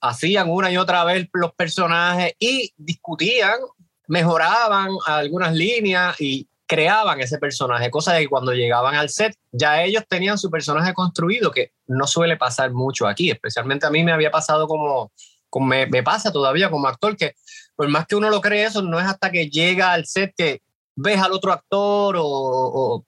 hacían 0.00 0.48
una 0.48 0.70
y 0.70 0.76
otra 0.76 1.04
vez 1.04 1.28
los 1.32 1.52
personajes 1.54 2.32
y 2.38 2.72
discutían, 2.76 3.58
mejoraban 4.06 4.90
algunas 5.06 5.54
líneas 5.54 6.18
y 6.20 6.48
creaban 6.68 7.20
ese 7.20 7.38
personaje, 7.38 7.90
cosa 7.90 8.12
de 8.12 8.28
cuando 8.28 8.52
llegaban 8.52 8.94
al 8.94 9.08
set 9.08 9.34
ya 9.50 9.82
ellos 9.82 10.04
tenían 10.06 10.36
su 10.36 10.50
personaje 10.50 10.92
construido, 10.92 11.50
que 11.50 11.72
no 11.86 12.06
suele 12.06 12.36
pasar 12.36 12.72
mucho 12.72 13.06
aquí, 13.06 13.30
especialmente 13.30 13.86
a 13.86 13.90
mí 13.90 14.04
me 14.04 14.12
había 14.12 14.30
pasado 14.30 14.68
como, 14.68 15.10
como 15.48 15.66
me, 15.66 16.02
pasa 16.02 16.30
todavía 16.30 16.70
como 16.70 16.86
actor, 16.86 17.16
que 17.16 17.34
por 17.74 17.88
más 17.88 18.06
que 18.06 18.16
uno 18.16 18.28
lo 18.28 18.42
cree 18.42 18.64
eso, 18.64 18.82
no 18.82 19.00
es 19.00 19.06
hasta 19.06 19.30
que 19.30 19.48
llega 19.48 19.92
al 19.92 20.04
set 20.04 20.34
que 20.36 20.60
ves 20.94 21.18
al 21.18 21.32
otro 21.32 21.52
actor 21.52 22.16
o, 22.18 23.04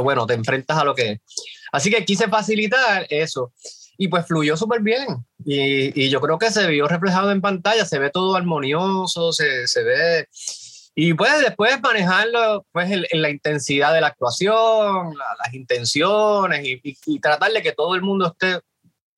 bueno, 0.00 0.24
te 0.26 0.34
enfrentas 0.34 0.78
a 0.78 0.84
lo 0.84 0.94
que. 0.94 1.20
Así 1.72 1.90
que 1.90 2.04
quise 2.04 2.28
facilitar 2.28 3.06
eso 3.10 3.52
y 3.98 4.08
pues 4.08 4.26
fluyó 4.26 4.56
súper 4.56 4.82
bien. 4.82 5.26
Y, 5.44 6.04
y, 6.04 6.08
yo 6.08 6.20
creo 6.20 6.38
que 6.38 6.50
se 6.50 6.66
vio 6.68 6.86
reflejado 6.86 7.32
en 7.32 7.40
pantalla, 7.40 7.84
se 7.84 7.98
ve 7.98 8.10
todo 8.10 8.36
armonioso, 8.36 9.32
se, 9.32 9.66
se 9.66 9.82
ve 9.82 10.28
y 10.98 11.12
pues 11.12 11.42
después 11.42 11.78
manejarlo 11.82 12.64
pues 12.72 12.90
en, 12.90 13.04
la 13.20 13.28
intensidad 13.28 13.92
de 13.92 14.00
la 14.00 14.06
actuación, 14.06 15.14
la, 15.14 15.26
las 15.44 15.52
intenciones 15.52 16.62
y, 16.64 17.20
tratar 17.20 17.52
de 17.52 17.62
que 17.62 17.72
todo 17.72 17.94
el 17.94 18.00
mundo 18.00 18.28
esté 18.28 18.60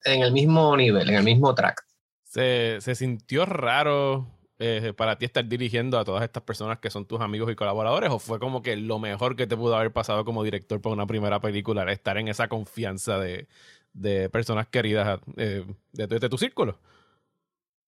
en 0.02 0.22
el 0.22 0.32
mismo 0.32 0.76
nivel, 0.76 1.08
en 1.08 1.14
el 1.14 1.22
mismo 1.22 1.54
track. 1.54 1.84
Se, 2.24 2.80
sintió 2.96 3.46
raro 3.46 4.26
eh, 4.58 4.92
para 4.96 5.18
ti 5.18 5.26
estar 5.26 5.46
dirigiendo 5.46 6.00
a 6.00 6.04
todas 6.04 6.24
estas 6.24 6.42
personas 6.42 6.80
que 6.80 6.90
son 6.90 7.06
tus 7.06 7.20
amigos 7.20 7.50
y 7.52 7.54
colaboradores 7.54 8.10
o 8.10 8.18
fue 8.18 8.40
como 8.40 8.60
que 8.60 8.76
lo 8.76 8.98
mejor 8.98 9.36
que 9.36 9.46
te 9.46 9.56
pudo 9.56 9.76
haber 9.76 9.92
pasado 9.92 10.24
como 10.24 10.42
director 10.42 10.80
para 10.80 10.94
una 10.94 11.06
primera 11.06 11.38
película, 11.40 11.82
era 11.82 11.92
estar 11.92 12.18
en 12.18 12.26
esa 12.26 12.48
confianza 12.48 13.20
de, 13.20 13.46
personas 14.30 14.66
queridas 14.66 15.20
eh, 15.36 15.64
de 15.92 16.28
tu 16.28 16.38
círculo? 16.38 16.80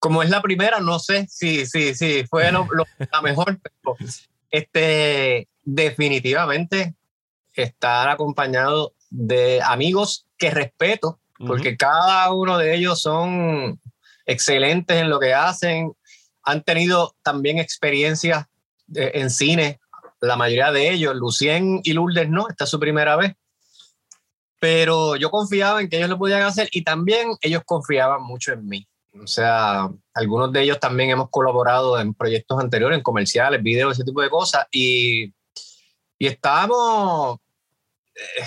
Como 0.01 0.23
es 0.23 0.31
la 0.31 0.43
primera, 0.43 0.81
no 0.81 0.99
sé 0.99 1.27
si 1.29 1.67
sí, 1.67 1.95
sí, 1.95 2.25
fue 2.29 2.51
lo, 2.51 2.67
lo, 2.73 2.85
la 3.13 3.21
mejor, 3.21 3.61
pero 3.63 3.97
este, 4.51 5.47
definitivamente 5.63 6.97
estar 7.53 8.09
acompañado 8.09 8.95
de 9.11 9.61
amigos 9.63 10.27
que 10.39 10.51
respeto, 10.51 11.21
porque 11.39 11.71
uh 11.71 11.73
-huh. 11.73 11.77
cada 11.77 12.33
uno 12.33 12.59
de 12.59 12.75
ellos 12.75 13.01
son 13.01 13.79
excelentes 14.25 14.97
en 14.97 15.11
lo 15.11 15.21
que 15.21 15.35
hacen, 15.35 15.93
han 16.43 16.63
tenido 16.63 17.15
también 17.23 17.59
experiencias 17.59 18.47
de, 18.87 19.11
en 19.15 19.31
cine, 19.31 19.81
la 20.21 20.37
mayoría 20.37 20.73
de 20.73 20.91
ellos, 20.91 21.15
Lucien 21.15 21.81
y 21.83 21.93
Lourdes 21.93 22.29
no, 22.29 22.49
esta 22.49 22.65
es 22.65 22.71
su 22.71 22.81
primera 22.81 23.17
vez, 23.17 23.35
pero 24.59 25.17
yo 25.17 25.31
confiaba 25.31 25.81
en 25.81 25.89
que 25.89 25.99
ellos 25.99 26.11
lo 26.11 26.19
podían 26.19 26.43
hacer 26.43 26.69
y 26.73 26.85
también 26.85 27.31
ellos 27.41 27.63
confiaban 27.67 28.23
mucho 28.23 28.53
en 28.53 28.67
mí. 28.67 28.87
O 29.13 29.27
sea, 29.27 29.89
algunos 30.15 30.53
de 30.53 30.63
ellos 30.63 30.79
también 30.79 31.11
hemos 31.11 31.31
colaborado 31.31 31.99
en 31.99 32.15
proyectos 32.15 32.61
anteriores, 32.61 32.97
en 32.97 33.03
comerciales, 33.03 33.63
videos, 33.63 33.95
ese 33.95 34.05
tipo 34.05 34.23
de 34.23 34.31
cosas. 34.31 34.67
Y, 34.71 35.33
y 36.19 36.27
estábamos. 36.27 37.39
Eh, 38.15 38.45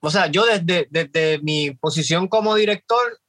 o 0.00 0.10
sea, 0.10 0.26
yo 0.26 0.44
desde, 0.44 0.88
desde 0.90 1.38
mi 1.42 1.70
posición 1.70 2.26
como 2.26 2.56
director 2.56 3.20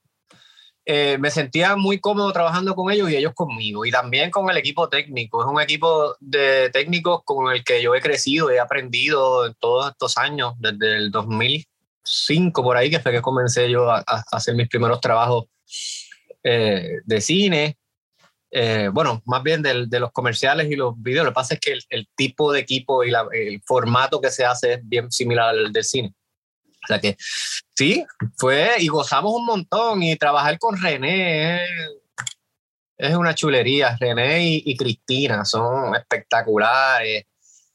eh, 0.86 1.18
me 1.20 1.30
sentía 1.30 1.76
muy 1.76 2.00
cómodo 2.00 2.34
trabajando 2.34 2.74
con 2.76 2.92
ellos 2.92 3.12
y 3.12 3.16
ellos 3.16 3.34
conmigo. 3.36 3.86
Y 3.86 3.92
también 3.92 4.32
con 4.32 4.50
el 4.50 4.58
equipo 4.58 4.90
técnico. 4.90 5.44
Es 5.44 5.48
un 5.48 5.62
equipo 5.62 6.16
de 6.20 6.72
técnicos 6.72 7.22
con 7.24 7.54
el 7.54 7.64
que 7.64 7.82
yo 7.84 7.94
he 7.94 8.02
crecido, 8.02 8.50
he 8.50 8.60
aprendido 8.60 9.46
en 9.46 9.54
todos 9.60 9.92
estos 9.92 10.18
años, 10.18 10.56
desde 10.58 10.98
el 10.98 11.12
2005 11.12 12.64
por 12.64 12.76
ahí, 12.76 12.90
que 12.90 13.00
fue 13.00 13.12
que 13.12 13.22
comencé 13.22 13.70
yo 13.70 13.92
a, 13.92 14.00
a 14.00 14.24
hacer 14.32 14.56
mis 14.56 14.68
primeros 14.68 15.00
trabajos 15.00 15.46
eh, 16.44 17.02
de 17.06 17.22
cine, 17.22 17.78
eh, 18.52 18.90
bueno, 18.94 19.22
más 19.26 19.42
bien 19.42 19.62
de, 19.62 19.88
de, 19.88 20.00
los 20.00 20.12
comerciales 20.12 20.70
y 20.70 20.76
los 20.76 20.94
videos. 21.02 21.26
Lo 21.26 21.32
que 21.32 21.36
pasa 21.36 21.54
es 21.56 21.60
que 21.60 21.72
el, 21.72 21.84
el 21.90 22.08
tipo 22.16 22.52
de 22.52 22.60
equipo 22.60 23.04
y 23.04 23.10
la, 23.10 23.26
el 23.32 23.62
formato 23.66 24.22
que 24.22 24.30
se 24.30 24.46
hace 24.46 24.74
es 24.74 24.80
bien 24.84 25.12
similar 25.12 25.50
al 25.50 25.74
del 25.74 25.84
cine. 25.84 26.14
O 26.84 26.88
sea 26.88 27.00
que 27.00 27.18
sí, 27.74 28.06
fue 28.38 28.76
y 28.80 28.88
gozamos 28.88 29.34
un 29.34 29.46
montón 29.46 30.04
y 30.04 30.16
trabajar 30.18 30.60
con 30.60 30.80
René 30.80 31.66
es 32.98 33.16
una 33.16 33.34
chulería. 33.34 33.98
René 34.00 34.44
y, 34.44 34.64
y, 34.66 34.78
Cristina 34.78 35.46
son 35.46 35.96
espectaculares, 35.96 37.26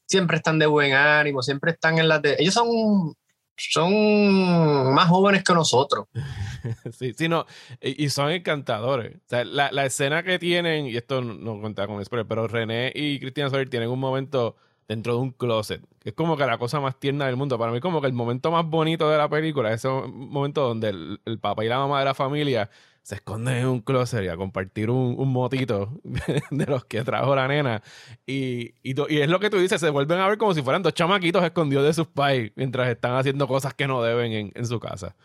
siempre 0.05 0.37
están 0.37 0.59
de 0.59 0.65
buen 0.65 0.93
ánimo, 0.93 1.41
siempre 1.41 1.71
están 1.71 1.99
en 1.99 2.07
las 2.07 2.21
de... 2.21 2.35
Ellos 2.39 2.53
son 2.53 3.15
son 3.59 4.93
más 4.93 5.07
jóvenes 5.07 5.43
que 5.43 5.53
nosotros. 5.53 6.07
sí, 6.97 7.13
sí, 7.13 7.27
no, 7.27 7.45
y, 7.81 8.09
son 8.09 8.31
encantadores. 8.31 9.17
La, 9.29 9.71
la, 9.71 9.85
escena 9.85 10.23
que 10.23 10.39
tienen, 10.39 10.87
y 10.87 10.95
esto 10.95 11.21
no, 11.21 11.59
cuenta 11.59 11.87
con 11.87 12.03
spoiler, 12.03 12.27
pero 12.27 12.47
René 12.47 12.91
y 12.95 13.19
Cristina 13.19 13.49
Sawyer 13.49 13.69
tienen 13.69 13.89
un 13.89 13.99
momento 13.99 14.55
dentro 14.87 15.13
de 15.13 15.19
un 15.19 15.31
closet, 15.31 15.81
que 15.99 16.09
es 16.09 16.15
como 16.15 16.35
que 16.35 16.45
la 16.45 16.57
cosa 16.57 16.79
más 16.79 16.99
tierna 16.99 17.27
del 17.27 17.35
mundo. 17.35 17.59
Para 17.59 17.71
mí, 17.71 17.79
como 17.79 18.01
que 18.01 18.07
el 18.07 18.13
momento 18.13 18.51
más 18.51 18.65
bonito 18.65 19.09
de 19.09 19.17
la 19.17 19.29
película, 19.29 19.71
ese 19.71 19.87
momento 19.87 20.67
donde 20.67 20.89
el, 20.89 21.21
el 21.25 21.39
papá 21.39 21.63
y 21.63 21.67
la 21.67 21.77
mamá 21.77 21.99
de 21.99 22.05
la 22.05 22.15
familia 22.15 22.69
se 23.03 23.15
esconden 23.15 23.57
en 23.57 23.67
un 23.67 23.81
closet 23.81 24.23
y 24.23 24.27
a 24.27 24.37
compartir 24.37 24.89
un, 24.89 25.15
un 25.17 25.31
motito 25.31 25.99
de 26.51 26.65
los 26.65 26.85
que 26.85 27.03
trajo 27.03 27.35
la 27.35 27.47
nena. 27.47 27.81
Y, 28.25 28.73
y, 28.83 28.95
y, 29.09 29.21
es 29.21 29.29
lo 29.29 29.39
que 29.39 29.49
tú 29.49 29.57
dices, 29.57 29.81
se 29.81 29.89
vuelven 29.89 30.19
a 30.19 30.27
ver 30.27 30.37
como 30.37 30.53
si 30.53 30.61
fueran 30.61 30.83
dos 30.83 30.93
chamaquitos 30.93 31.43
escondidos 31.43 31.85
de 31.85 31.93
sus 31.93 32.07
pais 32.07 32.51
mientras 32.55 32.87
están 32.89 33.15
haciendo 33.15 33.47
cosas 33.47 33.73
que 33.73 33.87
no 33.87 34.01
deben 34.03 34.31
en, 34.31 34.51
en 34.53 34.65
su 34.65 34.79
casa. 34.79 35.15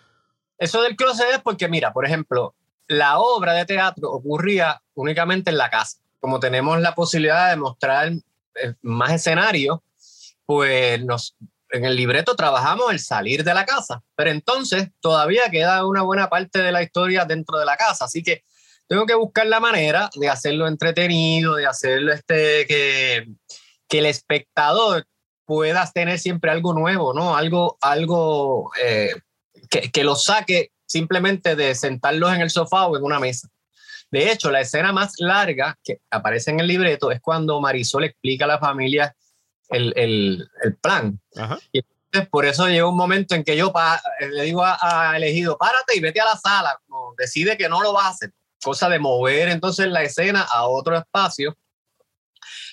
Eso 0.58 0.82
del 0.82 0.96
closet 0.96 1.26
es 1.32 1.40
porque, 1.42 1.68
mira, 1.68 1.92
por 1.92 2.06
ejemplo, 2.06 2.54
la 2.86 3.18
obra 3.18 3.54
de 3.54 3.64
teatro 3.64 4.10
ocurría 4.10 4.82
únicamente 4.94 5.50
en 5.50 5.58
la 5.58 5.70
casa. 5.70 5.98
Como 6.20 6.40
tenemos 6.40 6.80
la 6.80 6.94
posibilidad 6.94 7.50
de 7.50 7.56
mostrar 7.56 8.08
eh, 8.08 8.74
más 8.82 9.12
escenarios, 9.12 9.80
pues 10.46 11.04
nos, 11.04 11.36
en 11.74 11.84
el 11.84 11.96
libreto 11.96 12.36
trabajamos 12.36 12.92
el 12.92 13.00
salir 13.00 13.42
de 13.42 13.52
la 13.52 13.64
casa, 13.66 14.02
pero 14.14 14.30
entonces 14.30 14.90
todavía 15.00 15.50
queda 15.50 15.86
una 15.86 16.02
buena 16.02 16.28
parte 16.28 16.60
de 16.60 16.72
la 16.72 16.82
historia 16.82 17.24
dentro 17.24 17.58
de 17.58 17.64
la 17.64 17.76
casa, 17.76 18.04
así 18.04 18.22
que 18.22 18.44
tengo 18.86 19.06
que 19.06 19.14
buscar 19.14 19.46
la 19.46 19.60
manera 19.60 20.10
de 20.14 20.28
hacerlo 20.28 20.68
entretenido, 20.68 21.56
de 21.56 21.66
hacerlo 21.66 22.12
este, 22.12 22.66
que, 22.66 23.26
que 23.88 23.98
el 23.98 24.06
espectador 24.06 25.06
pueda 25.44 25.90
tener 25.90 26.18
siempre 26.18 26.50
algo 26.50 26.74
nuevo, 26.74 27.12
¿no? 27.12 27.36
Algo, 27.36 27.76
algo 27.80 28.70
eh, 28.82 29.12
que, 29.68 29.90
que 29.90 30.04
lo 30.04 30.16
saque 30.16 30.70
simplemente 30.86 31.56
de 31.56 31.74
sentarlos 31.74 32.32
en 32.32 32.40
el 32.40 32.50
sofá 32.50 32.86
o 32.86 32.96
en 32.96 33.02
una 33.02 33.18
mesa. 33.18 33.48
De 34.10 34.30
hecho, 34.30 34.50
la 34.50 34.60
escena 34.60 34.92
más 34.92 35.14
larga 35.18 35.76
que 35.82 35.98
aparece 36.10 36.50
en 36.50 36.60
el 36.60 36.68
libreto 36.68 37.10
es 37.10 37.20
cuando 37.20 37.60
Marisol 37.60 38.04
explica 38.04 38.44
a 38.44 38.48
la 38.48 38.58
familia 38.58 39.14
el, 39.70 39.92
el, 39.96 40.48
el 40.62 40.76
plan. 40.76 41.20
Ajá. 41.36 41.58
Y 41.72 41.78
entonces, 41.78 42.30
por 42.30 42.46
eso 42.46 42.68
llega 42.68 42.88
un 42.88 42.96
momento 42.96 43.34
en 43.34 43.44
que 43.44 43.56
yo 43.56 43.72
pa, 43.72 44.00
le 44.20 44.42
digo 44.42 44.64
a, 44.64 44.78
a, 44.80 45.16
elegido, 45.16 45.58
párate 45.58 45.96
y 45.96 46.00
vete 46.00 46.20
a 46.20 46.26
la 46.26 46.36
sala. 46.36 46.78
No, 46.88 47.14
decide 47.18 47.56
que 47.56 47.68
no 47.68 47.82
lo 47.82 47.92
vas 47.92 48.04
a 48.04 48.08
hacer. 48.10 48.32
Cosa 48.62 48.88
de 48.88 48.98
mover 48.98 49.48
entonces 49.48 49.88
la 49.88 50.02
escena 50.02 50.42
a 50.42 50.66
otro 50.66 50.96
espacio 50.96 51.56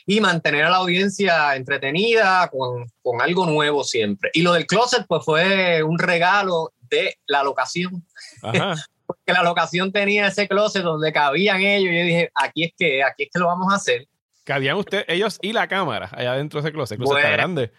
y 0.06 0.22
mantener 0.22 0.66
a 0.66 0.70
la 0.70 0.78
audiencia 0.78 1.56
entretenida 1.56 2.48
con, 2.50 2.86
con 3.02 3.22
algo 3.22 3.46
nuevo 3.46 3.84
siempre. 3.84 4.30
Y 4.34 4.42
lo 4.42 4.54
del 4.54 4.68
closet, 4.68 5.06
pues 5.08 5.24
fue 5.26 5.84
un 5.84 6.00
regalo 6.00 6.72
de 6.80 7.18
la 7.28 7.44
locación. 7.44 8.06
Ajá. 8.42 8.76
Porque 9.06 9.34
la 9.34 9.44
locación 9.44 9.92
tenía 9.92 10.28
ese 10.28 10.48
closet 10.48 10.84
donde 10.84 11.12
cabían 11.12 11.62
ellos. 11.62 11.92
Y 11.92 11.98
yo 11.98 12.04
dije, 12.06 12.32
aquí 12.34 12.64
es 12.64 12.72
que, 12.78 13.04
aquí 13.04 13.24
es 13.24 13.30
que 13.34 13.40
lo 13.40 13.48
vamos 13.48 13.72
a 13.74 13.76
hacer 13.76 14.08
cabían 14.44 14.78
usted, 14.78 15.06
ellos 15.08 15.38
y 15.42 15.54
la 15.54 15.68
cámara 15.68 16.10
allá 16.12 16.34
dentro 16.34 16.62
de 16.62 16.68
ese 16.68 16.74
closet. 16.74 17.00
El 17.00 17.06
closet 17.06 17.14
bueno, 17.14 17.28
está 17.28 17.38
grande. 17.38 17.72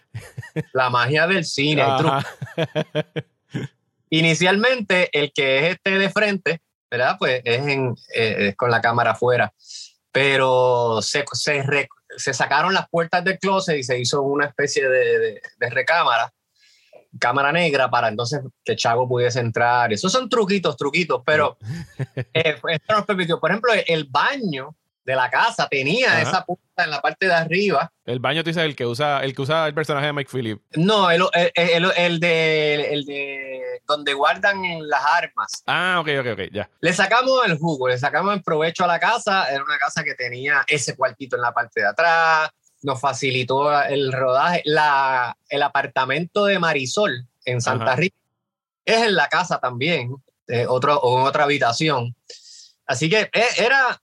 La 0.73 0.91
magia 0.91 1.27
del 1.27 1.45
cine. 1.45 1.85
Inicialmente, 4.11 5.09
el 5.13 5.33
que 5.33 5.59
es 5.59 5.75
este 5.75 5.99
de 5.99 6.11
frente, 6.11 6.61
¿verdad? 6.91 7.17
Pues 7.19 7.41
es, 7.45 7.67
en, 7.67 7.95
eh, 8.15 8.49
es 8.49 8.57
con 8.57 8.71
la 8.71 8.81
cámara 8.81 9.13
afuera. 9.13 9.53
Pero 10.11 11.01
se, 11.01 11.25
se, 11.33 11.63
re, 11.63 11.89
se, 12.19 12.35
sacaron 12.35 12.75
las 12.75 12.89
puertas 12.91 13.25
del 13.25 13.39
closet 13.39 13.79
y 13.79 13.83
se 13.83 13.99
hizo 13.99 14.21
una 14.21 14.47
especie 14.47 14.87
de, 14.87 15.19
de, 15.19 15.43
de 15.57 15.71
recámara, 15.71 16.31
cámara 17.19 17.53
negra, 17.53 17.91
para 17.91 18.09
entonces 18.09 18.43
que 18.63 18.77
Chago 18.77 19.09
pudiese 19.09 19.41
entrar. 19.41 19.91
Esos 19.93 20.13
son 20.13 20.29
truquitos, 20.29 20.77
truquitos, 20.77 21.23
pero 21.25 21.57
eh, 22.35 22.57
esto 22.69 22.95
nos 22.95 23.07
permitió. 23.07 23.41
Por 23.41 23.51
ejemplo, 23.51 23.73
el 23.87 24.05
baño 24.05 24.77
de 25.05 25.17
la 25.17 25.31
casa 25.31 25.69
tenía 25.69 26.13
Ajá. 26.13 26.23
esa 26.23 26.45
puerta 26.45 26.85
en 26.85 26.91
la 26.91 27.01
parte 27.01 27.27
de 27.27 27.35
arriba. 27.35 27.93
El 28.05 28.21
baño, 28.21 28.43
tú 28.43 28.51
dices, 28.51 28.63
el 28.63 28.77
que 28.77 28.87
usa 28.87 29.23
el 29.25 29.35
que 29.35 29.43
usa 29.43 29.67
el 29.67 29.75
personaje 29.75 30.07
de 30.07 30.13
Mike 30.13 30.31
Phillip. 30.31 30.63
No, 30.77 31.11
el, 31.11 31.23
el, 31.33 31.51
el, 31.55 31.93
el, 31.97 32.21
de, 32.21 32.93
el 32.93 33.05
de 33.05 33.63
donde 33.87 34.15
guardan 34.15 34.63
las 34.89 35.05
armas. 35.05 35.63
Ah, 35.67 35.99
ok, 36.01 36.09
ok, 36.21 36.27
ok, 36.33 36.41
ya. 36.53 36.71
Le 36.81 36.93
sacamos 36.93 37.45
el 37.47 37.59
jugo, 37.59 37.89
le 37.89 37.99
sacamos 37.99 38.35
el 38.35 38.43
provecho 38.43 38.85
a 38.85 38.87
la 38.87 39.01
casa. 39.01 39.49
Era 39.51 39.65
una 39.65 39.79
casa 39.79 40.05
que 40.05 40.15
tenía 40.15 40.65
ese 40.67 40.97
cuartito 40.97 41.37
en 41.37 41.43
la 41.43 41.53
parte 41.53 41.81
de 41.81 41.89
atrás. 41.89 42.51
Nos 42.83 43.01
facilitó 43.01 43.81
el 43.83 44.13
rodaje. 44.13 44.63
La, 44.65 45.37
el 45.49 45.63
apartamento 45.63 46.45
de 46.47 46.59
Marisol 46.59 47.27
en 47.45 47.61
Santa 47.61 47.97
Rita 47.97 48.17
es 48.85 49.03
en 49.03 49.15
la 49.15 49.29
casa 49.29 49.59
también, 49.59 50.17
eh, 50.49 50.67
otro, 50.67 51.01
en 51.05 51.27
otra 51.27 51.45
habitación. 51.45 52.17
Así 52.87 53.09
que 53.09 53.31
eh, 53.33 53.47
era 53.59 54.01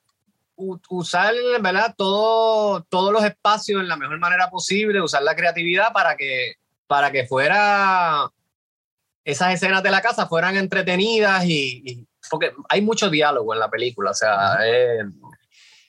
usar, 0.90 1.34
¿verdad? 1.62 1.94
Todo, 1.98 2.84
todos 2.84 3.14
los 3.14 3.24
espacios 3.24 3.82
en 3.82 3.88
la 3.88 3.98
mejor 3.98 4.20
manera 4.20 4.50
posible, 4.50 5.02
usar 5.02 5.24
la 5.24 5.36
creatividad 5.36 5.92
para 5.94 6.16
que, 6.16 6.56
para 6.88 7.12
que 7.12 7.26
fuera 7.26 8.30
esas 9.24 9.54
escenas 9.54 9.84
de 9.84 9.92
la 9.92 10.02
casa 10.02 10.28
fueran 10.28 10.58
entretenidas 10.58 11.46
y, 11.46 12.08
porque 12.30 12.52
hay 12.70 12.82
mucho 12.82 13.10
diálogo 13.10 13.54
en 13.54 13.60
la 13.60 13.70
película, 13.70 14.12
o 14.12 14.14
sea, 14.14 14.58
eh, 14.66 15.04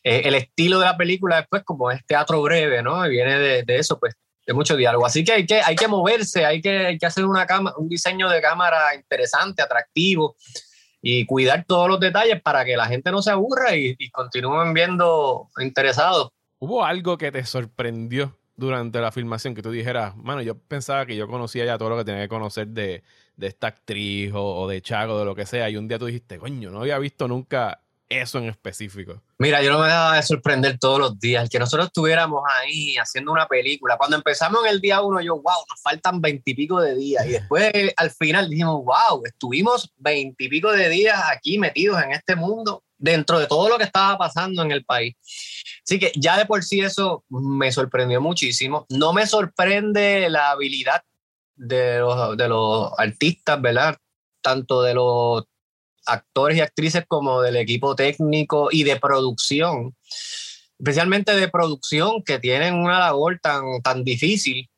eh, 0.02 0.22
el 0.24 0.34
estilo 0.34 0.78
de 0.78 0.86
la 0.86 0.96
película 0.96 1.36
después 1.36 1.62
como 1.64 1.90
es 1.90 2.04
teatro 2.06 2.40
breve, 2.42 2.82
¿no? 2.82 3.04
Y 3.06 3.10
viene 3.10 3.38
de, 3.38 3.62
de, 3.62 3.78
eso, 3.78 3.98
pues, 3.98 4.14
de 4.46 4.54
mucho 4.54 4.76
diálogo. 4.76 5.06
Así 5.06 5.24
que 5.24 5.32
hay 5.32 5.46
que, 5.46 5.60
hay 5.60 5.76
que 5.76 5.88
moverse, 5.88 6.44
hay 6.44 6.60
que, 6.60 6.86
hay 6.86 6.98
que 6.98 7.06
hacer 7.06 7.24
una 7.24 7.46
cama, 7.46 7.74
un 7.76 7.88
diseño 7.88 8.28
de 8.28 8.40
cámara 8.40 8.94
interesante, 8.94 9.62
atractivo 9.62 10.36
y 11.02 11.26
cuidar 11.26 11.64
todos 11.66 11.88
los 11.88 12.00
detalles 12.00 12.40
para 12.42 12.64
que 12.64 12.76
la 12.76 12.86
gente 12.86 13.10
no 13.10 13.22
se 13.22 13.30
aburra 13.30 13.76
y, 13.76 13.96
continúen 14.10 14.74
viendo 14.74 15.48
interesados. 15.58 16.30
¿Hubo 16.58 16.84
algo 16.84 17.16
que 17.16 17.32
te 17.32 17.44
sorprendió 17.44 18.36
durante 18.56 19.00
la 19.00 19.10
filmación 19.10 19.54
que 19.54 19.62
tú 19.62 19.70
dijeras, 19.70 20.14
mano, 20.16 20.42
yo 20.42 20.58
pensaba 20.58 21.06
que 21.06 21.16
yo 21.16 21.26
conocía 21.26 21.64
ya 21.64 21.78
todo 21.78 21.88
lo 21.88 21.96
que 21.96 22.04
tenía 22.04 22.22
que 22.22 22.28
conocer 22.28 22.68
de, 22.68 23.02
de 23.36 23.46
esta 23.46 23.68
actriz 23.68 24.32
o, 24.34 24.68
de 24.68 24.82
Chago, 24.82 25.18
de 25.18 25.24
lo 25.24 25.34
que 25.34 25.46
sea, 25.46 25.70
y 25.70 25.76
un 25.76 25.88
día 25.88 25.98
tú 25.98 26.06
dijiste, 26.06 26.38
coño, 26.38 26.70
no 26.70 26.82
había 26.82 26.98
visto 26.98 27.26
nunca 27.26 27.80
eso 28.10 28.38
en 28.38 28.46
específico? 28.46 29.22
Mira, 29.38 29.62
yo 29.62 29.72
no 29.72 29.78
me 29.78 29.88
daba 29.88 30.16
de 30.16 30.22
sorprender 30.22 30.78
todos 30.78 30.98
los 30.98 31.18
días. 31.18 31.48
que 31.48 31.58
nosotros 31.58 31.86
estuviéramos 31.86 32.42
ahí 32.60 32.96
haciendo 32.96 33.32
una 33.32 33.46
película. 33.46 33.96
Cuando 33.96 34.16
empezamos 34.16 34.64
en 34.64 34.72
el 34.72 34.80
día 34.80 35.00
uno, 35.00 35.20
yo, 35.20 35.36
wow, 35.36 35.64
nos 35.68 35.80
faltan 35.80 36.20
veintipico 36.20 36.80
de 36.80 36.96
días. 36.96 37.24
Y 37.24 37.30
después 37.30 37.72
al 37.96 38.10
final 38.10 38.50
dijimos, 38.50 38.84
wow, 38.84 39.22
estuvimos 39.24 39.90
veintipico 39.96 40.72
de 40.72 40.88
días 40.88 41.18
aquí 41.32 41.58
metidos 41.58 42.02
en 42.02 42.12
este 42.12 42.36
mundo 42.36 42.82
dentro 42.98 43.38
de 43.38 43.46
todo 43.46 43.68
lo 43.68 43.78
que 43.78 43.84
estaba 43.84 44.18
pasando 44.18 44.62
en 44.62 44.72
el 44.72 44.84
país. 44.84 45.14
Así 45.86 45.98
que 45.98 46.12
ya 46.16 46.36
de 46.36 46.46
por 46.46 46.62
sí 46.62 46.80
eso 46.80 47.24
me 47.28 47.72
sorprendió 47.72 48.20
muchísimo. 48.20 48.86
No 48.90 49.12
me 49.12 49.26
sorprende 49.26 50.28
la 50.28 50.50
habilidad 50.50 51.02
de 51.54 51.98
los, 51.98 52.36
de 52.36 52.48
los 52.48 52.92
artistas, 52.98 53.60
¿verdad? 53.60 53.96
Tanto 54.42 54.82
de 54.82 54.94
los 54.94 55.44
actores 56.06 56.56
y 56.56 56.60
actrices 56.60 57.04
como 57.06 57.42
del 57.42 57.56
equipo 57.56 57.94
técnico 57.94 58.68
y 58.70 58.84
de 58.84 58.96
producción, 58.96 59.96
especialmente 60.78 61.34
de 61.34 61.48
producción, 61.48 62.22
que 62.22 62.38
tienen 62.38 62.74
una 62.74 62.98
labor 62.98 63.38
tan, 63.42 63.80
tan 63.82 64.04
difícil. 64.04 64.68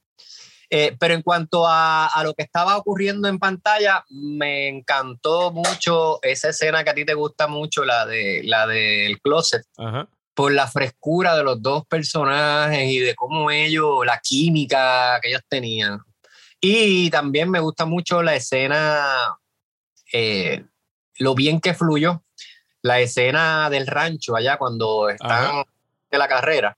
Eh, 0.75 0.97
pero 0.99 1.13
en 1.13 1.21
cuanto 1.21 1.67
a, 1.67 2.07
a, 2.07 2.25
lo 2.25 2.33
que 2.33 2.43
estaba 2.43 2.79
ocurriendo 2.79 3.29
en 3.29 3.39
pantalla, 3.39 4.05
me 4.09 4.69
encantó 4.69 5.53
mucho 5.53 6.19
esa 6.23 6.49
escena 6.49 6.83
que 6.83 6.89
a 6.89 6.95
ti 6.95 7.05
te 7.05 7.13
gusta 7.13 7.47
mucho, 7.47 7.85
la, 7.85 8.07
de, 8.07 8.41
la 8.45 8.67
del 8.67 9.21
closet, 9.21 9.67
por 10.35 10.51
la 10.53 10.67
frescura 10.67 11.37
de 11.37 11.45
los 11.45 11.61
dos 11.61 11.87
personajes 11.87 12.89
y 12.89 13.01
de 13.01 13.15
cómo 13.15 13.51
ellos, 13.51 14.07
la 14.07 14.19
química 14.23 15.19
que 15.21 15.29
ellos 15.29 15.43
tenían. 15.47 16.01
Y 16.59 17.11
también 17.11 17.51
me 17.51 17.61
gusta 17.61 17.85
mucho 17.85 18.23
la 18.23 18.35
escena 18.35 19.37
eh, 20.13 20.65
lo 21.19 21.35
bien 21.35 21.61
que 21.61 21.75
fluyó 21.75 22.23
la 22.83 23.01
escena 23.01 23.71
del 23.71 23.87
rancho 23.87 24.37
allá 24.37 24.57
cuando 24.57 25.09
están 25.09 25.65
de 26.11 26.19
la 26.19 26.29
carrera, 26.29 26.77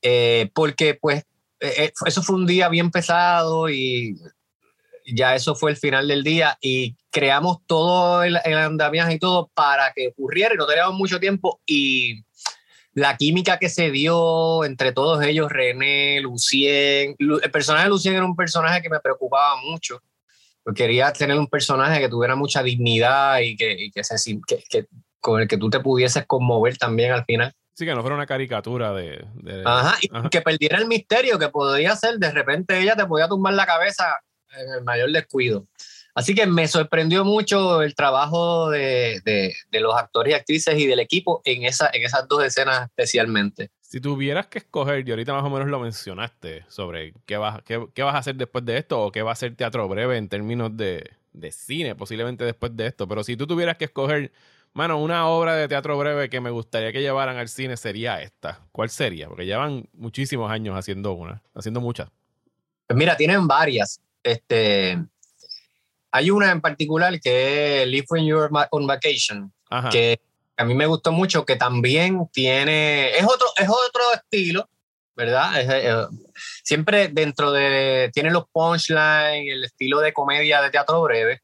eh, 0.00 0.50
porque 0.54 0.94
pues 0.94 1.24
eh, 1.60 1.74
eh, 1.78 1.92
eso 2.06 2.22
fue 2.22 2.36
un 2.36 2.46
día 2.46 2.68
bien 2.68 2.90
pesado 2.90 3.68
y 3.68 4.16
ya 5.04 5.34
eso 5.34 5.54
fue 5.54 5.70
el 5.70 5.76
final 5.76 6.08
del 6.08 6.22
día 6.22 6.56
y 6.60 6.96
creamos 7.10 7.58
todo 7.66 8.22
el, 8.22 8.38
el 8.44 8.54
andamiaje 8.54 9.14
y 9.14 9.18
todo 9.18 9.50
para 9.54 9.92
que 9.92 10.08
ocurriera 10.08 10.54
y 10.54 10.58
no 10.58 10.66
teníamos 10.66 10.94
mucho 10.94 11.20
tiempo 11.20 11.60
y 11.66 12.24
la 12.92 13.16
química 13.16 13.58
que 13.58 13.68
se 13.68 13.90
dio 13.90 14.64
entre 14.64 14.90
todos 14.92 15.22
ellos, 15.22 15.50
René, 15.50 16.20
Lucien, 16.22 17.14
el 17.18 17.50
personaje 17.50 17.84
de 17.84 17.90
Lucien 17.90 18.14
era 18.14 18.24
un 18.24 18.34
personaje 18.34 18.80
que 18.80 18.88
me 18.88 19.00
preocupaba 19.00 19.60
mucho 19.60 20.00
quería 20.74 21.12
tener 21.12 21.38
un 21.38 21.46
personaje 21.46 22.00
que 22.00 22.08
tuviera 22.08 22.36
mucha 22.36 22.62
dignidad 22.62 23.38
y 23.40 23.56
que, 23.56 23.90
que, 23.92 24.62
que, 24.68 24.86
con 25.20 25.40
el 25.40 25.48
que 25.48 25.58
tú 25.58 25.70
te 25.70 25.80
pudieses 25.80 26.24
conmover 26.26 26.76
también 26.76 27.12
al 27.12 27.24
final. 27.24 27.52
Sí, 27.74 27.84
que 27.84 27.94
no 27.94 28.00
fuera 28.00 28.16
una 28.16 28.26
caricatura 28.26 28.94
de... 28.94 29.22
Ajá, 29.64 29.98
y 30.00 30.08
que 30.30 30.40
perdiera 30.40 30.78
el 30.78 30.86
misterio 30.86 31.38
que 31.38 31.48
podría 31.48 31.94
ser, 31.94 32.18
de 32.18 32.30
repente 32.30 32.78
ella 32.78 32.96
te 32.96 33.04
podía 33.04 33.28
tumbar 33.28 33.52
la 33.52 33.66
cabeza 33.66 34.18
en 34.56 34.72
el 34.72 34.82
mayor 34.82 35.12
descuido. 35.12 35.66
Así 36.14 36.34
que 36.34 36.46
me 36.46 36.66
sorprendió 36.66 37.26
mucho 37.26 37.82
el 37.82 37.94
trabajo 37.94 38.70
de, 38.70 39.20
de, 39.26 39.54
de, 39.70 39.80
los 39.80 39.94
actores 39.94 40.32
y 40.32 40.34
actrices 40.34 40.78
y 40.78 40.86
del 40.86 41.00
equipo 41.00 41.42
en, 41.44 41.64
esa, 41.64 41.90
en 41.92 42.04
esas 42.04 42.26
dos 42.26 42.42
escenas 42.42 42.88
especialmente. 42.88 43.70
Si 43.88 44.00
tuvieras 44.00 44.48
que 44.48 44.58
escoger, 44.58 45.06
y 45.06 45.10
ahorita 45.10 45.32
más 45.32 45.44
o 45.44 45.50
menos 45.50 45.68
lo 45.68 45.78
mencionaste, 45.78 46.64
sobre 46.68 47.14
qué 47.24 47.36
vas, 47.36 47.62
qué, 47.62 47.86
qué 47.94 48.02
vas 48.02 48.16
a 48.16 48.18
hacer 48.18 48.34
después 48.34 48.64
de 48.64 48.78
esto 48.78 49.00
o 49.00 49.12
qué 49.12 49.22
va 49.22 49.32
a 49.32 49.36
ser 49.36 49.54
teatro 49.54 49.88
breve 49.88 50.16
en 50.16 50.28
términos 50.28 50.76
de, 50.76 51.08
de 51.32 51.52
cine, 51.52 51.94
posiblemente 51.94 52.44
después 52.44 52.76
de 52.76 52.86
esto, 52.86 53.06
pero 53.06 53.22
si 53.22 53.36
tú 53.36 53.46
tuvieras 53.46 53.76
que 53.76 53.84
escoger, 53.84 54.32
mano, 54.72 54.98
una 54.98 55.28
obra 55.28 55.54
de 55.54 55.68
teatro 55.68 55.96
breve 55.96 56.28
que 56.28 56.40
me 56.40 56.50
gustaría 56.50 56.92
que 56.92 57.00
llevaran 57.00 57.36
al 57.36 57.48
cine 57.48 57.76
sería 57.76 58.20
esta. 58.22 58.60
¿Cuál 58.72 58.90
sería? 58.90 59.28
Porque 59.28 59.46
llevan 59.46 59.88
muchísimos 59.92 60.50
años 60.50 60.76
haciendo 60.76 61.12
una, 61.12 61.42
haciendo 61.54 61.80
muchas. 61.80 62.10
Pues 62.86 62.96
mira, 62.96 63.16
tienen 63.16 63.46
varias. 63.46 64.00
Este, 64.22 64.98
hay 66.10 66.30
una 66.30 66.50
en 66.50 66.60
particular 66.60 67.20
que 67.20 67.82
es 67.82 67.88
Live 67.88 68.06
When 68.08 68.26
You're 68.26 68.48
on 68.70 68.86
Vacation, 68.86 69.52
que 69.92 70.18
a 70.56 70.64
mí 70.64 70.74
me 70.74 70.86
gustó 70.86 71.12
mucho, 71.12 71.44
que 71.44 71.56
también 71.56 72.28
tiene, 72.32 73.10
es 73.10 73.24
otro, 73.24 73.46
es 73.56 73.68
otro 73.68 74.02
estilo, 74.14 74.68
¿verdad? 75.14 75.50
Eh, 75.60 76.06
siempre 76.62 77.08
dentro 77.08 77.52
de, 77.52 78.10
tiene 78.12 78.30
los 78.30 78.44
punchlines, 78.50 79.52
el 79.52 79.64
estilo 79.64 80.00
de 80.00 80.12
comedia 80.12 80.62
de 80.62 80.70
teatro 80.70 81.02
breve, 81.02 81.42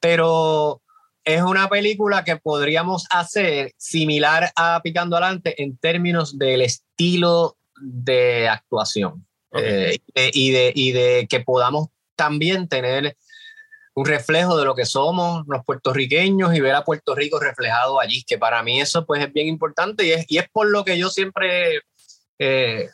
pero 0.00 0.82
es 1.24 1.42
una 1.42 1.68
película 1.68 2.24
que 2.24 2.36
podríamos 2.36 3.06
hacer 3.10 3.72
similar 3.76 4.50
a 4.56 4.80
Picando 4.82 5.16
Adelante 5.16 5.62
en 5.62 5.76
términos 5.76 6.36
del 6.36 6.62
estilo 6.62 7.56
de 7.76 8.48
actuación 8.48 9.24
eh, 9.52 9.98
y, 10.14 10.50
de, 10.50 10.72
y 10.74 10.92
de 10.92 11.26
que 11.30 11.40
podamos 11.40 11.88
también 12.16 12.68
tener 12.68 13.16
un 13.94 14.06
reflejo 14.06 14.56
de 14.56 14.64
lo 14.64 14.74
que 14.74 14.86
somos 14.86 15.44
los 15.46 15.64
puertorriqueños 15.64 16.54
y 16.54 16.60
ver 16.60 16.74
a 16.74 16.84
Puerto 16.84 17.14
Rico 17.14 17.38
reflejado 17.38 18.00
allí, 18.00 18.22
que 18.24 18.38
para 18.38 18.62
mí 18.62 18.80
eso 18.80 19.04
pues 19.04 19.22
es 19.22 19.32
bien 19.32 19.48
importante 19.48 20.06
y 20.06 20.12
es, 20.12 20.24
y 20.28 20.38
es 20.38 20.48
por 20.50 20.70
lo 20.70 20.84
que 20.84 20.96
yo 20.96 21.10
siempre 21.10 21.80
eh, 22.38 22.88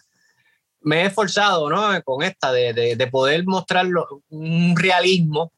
me 0.80 1.02
he 1.02 1.06
esforzado 1.06 1.70
¿no? 1.70 2.02
con 2.02 2.22
esta, 2.22 2.52
de, 2.52 2.72
de, 2.96 3.06
poder 3.06 3.44
mostrar 3.44 3.87
un 4.30 4.76
realismo, 4.76 5.52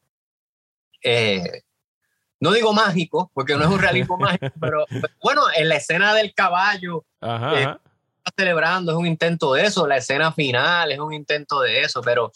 eh, 1.03 1.63
no 2.39 2.51
digo 2.51 2.73
mágico, 2.73 3.31
porque 3.33 3.55
no 3.55 3.63
es 3.63 3.69
un 3.69 3.79
realismo 3.79 4.17
mágico, 4.19 4.51
pero, 4.59 4.85
bueno, 5.23 5.43
en 5.55 5.69
la 5.69 5.75
escena 5.75 6.13
del 6.13 6.33
caballo, 6.33 7.03
eh, 7.21 7.67
celebrando, 8.37 8.91
es 8.91 8.97
un 8.97 9.07
intento 9.07 9.53
de 9.53 9.65
eso, 9.65 9.87
la 9.87 9.97
escena 9.97 10.31
final 10.31 10.91
es 10.91 10.99
un 10.99 11.13
intento 11.13 11.61
de 11.61 11.81
eso, 11.81 12.01
pero 12.01 12.31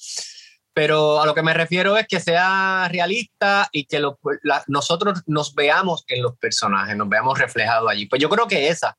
pero 0.75 1.21
a 1.21 1.25
lo 1.25 1.33
que 1.33 1.41
me 1.41 1.53
refiero 1.53 1.95
es 1.95 2.05
que 2.05 2.19
sea 2.19 2.89
realista 2.91 3.69
y 3.71 3.85
que 3.85 4.01
nosotros 4.67 5.23
nos 5.25 5.55
veamos 5.55 6.03
en 6.09 6.21
los 6.21 6.35
personajes, 6.35 6.97
nos 6.97 7.07
veamos 7.07 7.39
reflejados 7.39 7.89
allí. 7.89 8.07
Pues 8.07 8.21
yo 8.21 8.27
creo 8.27 8.45
que 8.45 8.67
esa. 8.67 8.97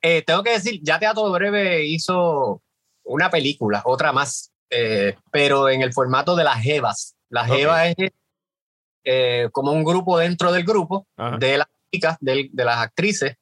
Eh, 0.00 0.22
tengo 0.22 0.42
que 0.42 0.50
decir, 0.50 0.80
ya 0.82 0.98
Teatro 0.98 1.30
Breve 1.30 1.84
hizo 1.84 2.60
una 3.04 3.30
película, 3.30 3.82
otra 3.84 4.12
más, 4.12 4.50
eh, 4.68 5.14
pero 5.30 5.68
en 5.68 5.82
el 5.82 5.92
formato 5.92 6.34
de 6.34 6.42
las 6.42 6.60
Jevas. 6.60 7.14
Las 7.28 7.46
Jevas 7.46 7.94
es 7.96 8.10
eh, 9.04 9.48
como 9.52 9.70
un 9.70 9.84
grupo 9.84 10.18
dentro 10.18 10.50
del 10.50 10.64
grupo 10.64 11.06
de 11.38 11.58
las 11.58 11.68
chicas, 11.92 12.16
de, 12.18 12.50
las 12.52 12.78
actrices, 12.78 13.36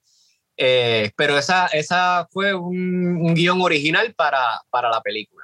pero 0.54 1.38
esa, 1.38 1.68
esa 1.68 2.28
fue 2.30 2.52
un, 2.52 3.22
un 3.22 3.34
guion 3.34 3.62
original 3.62 4.12
para, 4.12 4.60
para 4.68 4.90
la 4.90 5.00
película. 5.00 5.39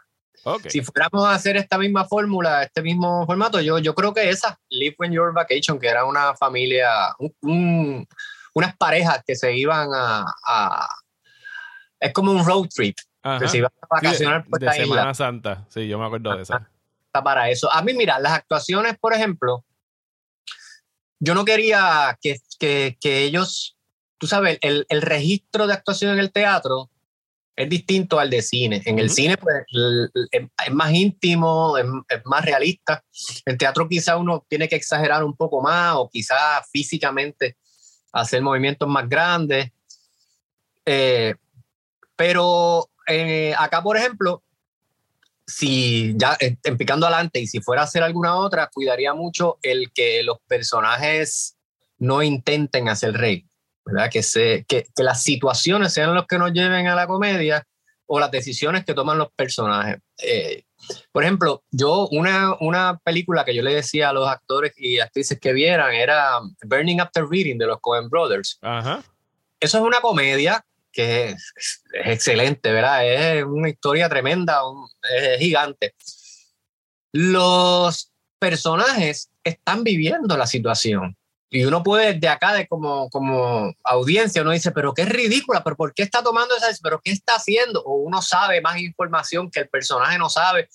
Si 0.68 0.80
fuéramos 0.80 1.26
a 1.26 1.35
hacer 1.35 1.56
esta 1.56 1.76
misma 1.76 2.04
fórmula, 2.04 2.62
este 2.62 2.80
mismo 2.80 3.26
formato, 3.26 3.61
yo, 3.61 3.78
yo 3.78 3.94
creo 3.94 4.14
que 4.14 4.28
esa, 4.28 4.59
Live 4.68 4.94
When 4.98 5.12
You're 5.12 5.32
Vacation, 5.32 5.78
que 5.78 5.88
era 5.88 6.04
una 6.04 6.37
familia, 6.37 6.88
unas 7.40 8.76
parejas 8.76 9.22
que 9.26 9.35
se 9.35 9.56
iban 9.56 9.88
a, 9.92 10.88
Es 11.98 12.12
como 12.12 12.30
un 12.30 12.44
road 12.44 12.68
trip. 12.74 12.96
Que 13.40 13.48
se 13.48 13.59
iban 13.59 13.72
a 13.82 13.87
vacacionar 13.90 14.44
por 14.44 14.61
de, 14.61 14.72
Semana 14.72 15.14
Santa, 15.14 15.66
sí, 15.68 15.88
yo 15.88 15.98
me 15.98 16.06
acuerdo 16.06 16.37
de 16.37 16.42
esa. 16.42 16.70
Está 17.06 17.24
para 17.24 17.50
eso. 17.50 17.72
A 17.72 17.82
mí, 17.82 17.92
mira, 17.92 18.20
las 18.20 18.32
actuaciones, 18.32 18.96
por 18.98 19.12
ejemplo, 19.14 19.64
yo 21.18 21.35
no 21.35 21.44
quería 21.44 22.16
que, 22.20 22.37
que, 22.61 22.96
que 23.00 23.24
ellos, 23.24 23.76
tú 24.18 24.28
sabes, 24.28 24.59
el, 24.61 24.87
el 24.90 25.02
registro 25.02 25.66
de 25.66 25.72
actuación 25.72 26.12
en 26.12 26.20
el 26.20 26.30
teatro 26.30 26.88
es 27.57 27.69
distinto 27.69 28.21
al 28.21 28.29
de 28.29 28.42
cine. 28.42 28.83
En 28.85 28.99
el 28.99 29.09
cine 29.09 29.37
pues, 29.38 29.64
es 30.31 30.73
más 30.73 30.92
íntimo, 30.92 31.79
es, 31.79 31.87
más 32.27 32.45
realista. 32.45 33.03
En 33.47 33.57
teatro 33.57 33.88
quizá 33.88 34.19
uno 34.19 34.45
tiene 34.47 34.69
que 34.69 34.77
exagerar 34.77 35.25
un 35.25 35.35
poco 35.35 35.62
más 35.62 35.95
o 35.97 36.09
quizá 36.11 36.62
físicamente 36.71 37.57
hacer 38.12 38.42
movimientos 38.42 38.87
más 38.88 39.09
grandes. 39.09 39.71
Eh, 40.85 41.35
pero 42.14 42.90
eh, 43.07 43.55
acá, 43.59 43.83
por 43.83 43.97
ejemplo, 43.97 44.42
si 45.47 46.14
ya 46.16 46.37
eh, 46.40 46.57
en 46.62 46.77
picando 46.77 47.07
adelante 47.07 47.40
y 47.40 47.47
si 47.47 47.61
fuera 47.61 47.83
a 47.83 47.85
hacer 47.85 48.03
alguna 48.03 48.37
otra, 48.37 48.69
cuidaría 48.73 49.14
mucho 49.14 49.59
el 49.62 49.92
que 49.92 50.23
los 50.23 50.38
personajes 50.47 51.57
no 51.99 52.23
intenten 52.23 52.88
hacer 52.88 53.14
rey, 53.14 53.47
¿verdad? 53.87 54.11
Que, 54.11 54.22
se, 54.22 54.64
que, 54.68 54.87
que 54.94 55.03
las 55.03 55.22
situaciones 55.22 55.92
sean 55.92 56.14
los 56.14 56.27
que 56.27 56.38
nos 56.38 56.53
lleven 56.53 56.88
a 56.88 56.94
la 56.94 57.07
comedia 57.07 57.66
o 58.07 58.20
las 58.20 58.31
decisiones 58.31 58.85
que 58.85 58.94
toman 58.94 59.18
los 59.18 59.33
personajes. 59.33 59.99
Eh, 60.18 60.64
por 61.12 61.22
ejemplo, 61.22 61.64
yo 61.70 62.09
una, 62.09 62.55
una 62.61 62.99
película 63.03 63.44
que 63.44 63.55
yo 63.55 63.62
le 63.62 63.75
decía 63.75 64.11
a 64.11 64.12
los 64.12 64.29
actores 64.29 64.72
y 64.77 64.99
actrices 64.99 65.40
que 65.40 65.53
vieran 65.53 65.94
era 65.94 66.40
Burning 66.64 67.01
After 67.01 67.25
Reading 67.27 67.59
de 67.59 67.66
los 67.66 67.81
Coen 67.81 68.09
Brothers. 68.09 68.59
Ajá. 68.61 69.03
Eso 69.59 69.79
es 69.79 69.85
una 69.85 70.01
comedia 70.01 70.64
que 70.92 71.31
es, 71.31 71.53
es 71.92 72.07
excelente, 72.07 72.72
¿verdad? 72.72 73.07
Es 73.07 73.44
una 73.44 73.68
historia 73.68 74.09
tremenda, 74.09 74.68
un, 74.68 74.88
es 75.11 75.38
gigante. 75.38 75.94
Los 77.12 78.12
personajes 78.38 79.31
están 79.44 79.85
viviendo 79.85 80.37
la 80.37 80.46
situación. 80.46 81.16
Y 81.48 81.64
uno 81.64 81.82
puede 81.82 82.14
de 82.14 82.28
acá, 82.28 82.52
de 82.54 82.66
como, 82.66 83.09
como 83.11 83.72
audiencia, 83.85 84.42
uno 84.42 84.50
dice, 84.50 84.72
pero 84.72 84.92
qué 84.92 85.04
ridícula, 85.04 85.62
pero 85.62 85.76
¿por 85.76 85.94
qué 85.94 86.02
está 86.02 86.22
tomando 86.22 86.56
esa, 86.56 86.66
pero 86.82 87.00
qué 87.00 87.12
está 87.12 87.37
haciendo? 87.37 87.82
O 87.85 87.94
uno 87.98 88.20
sabe 88.20 88.61
más 88.61 88.78
información 88.78 89.48
que 89.50 89.61
el 89.61 89.68
personaje 89.68 90.18
no 90.18 90.28
sabe 90.28 90.68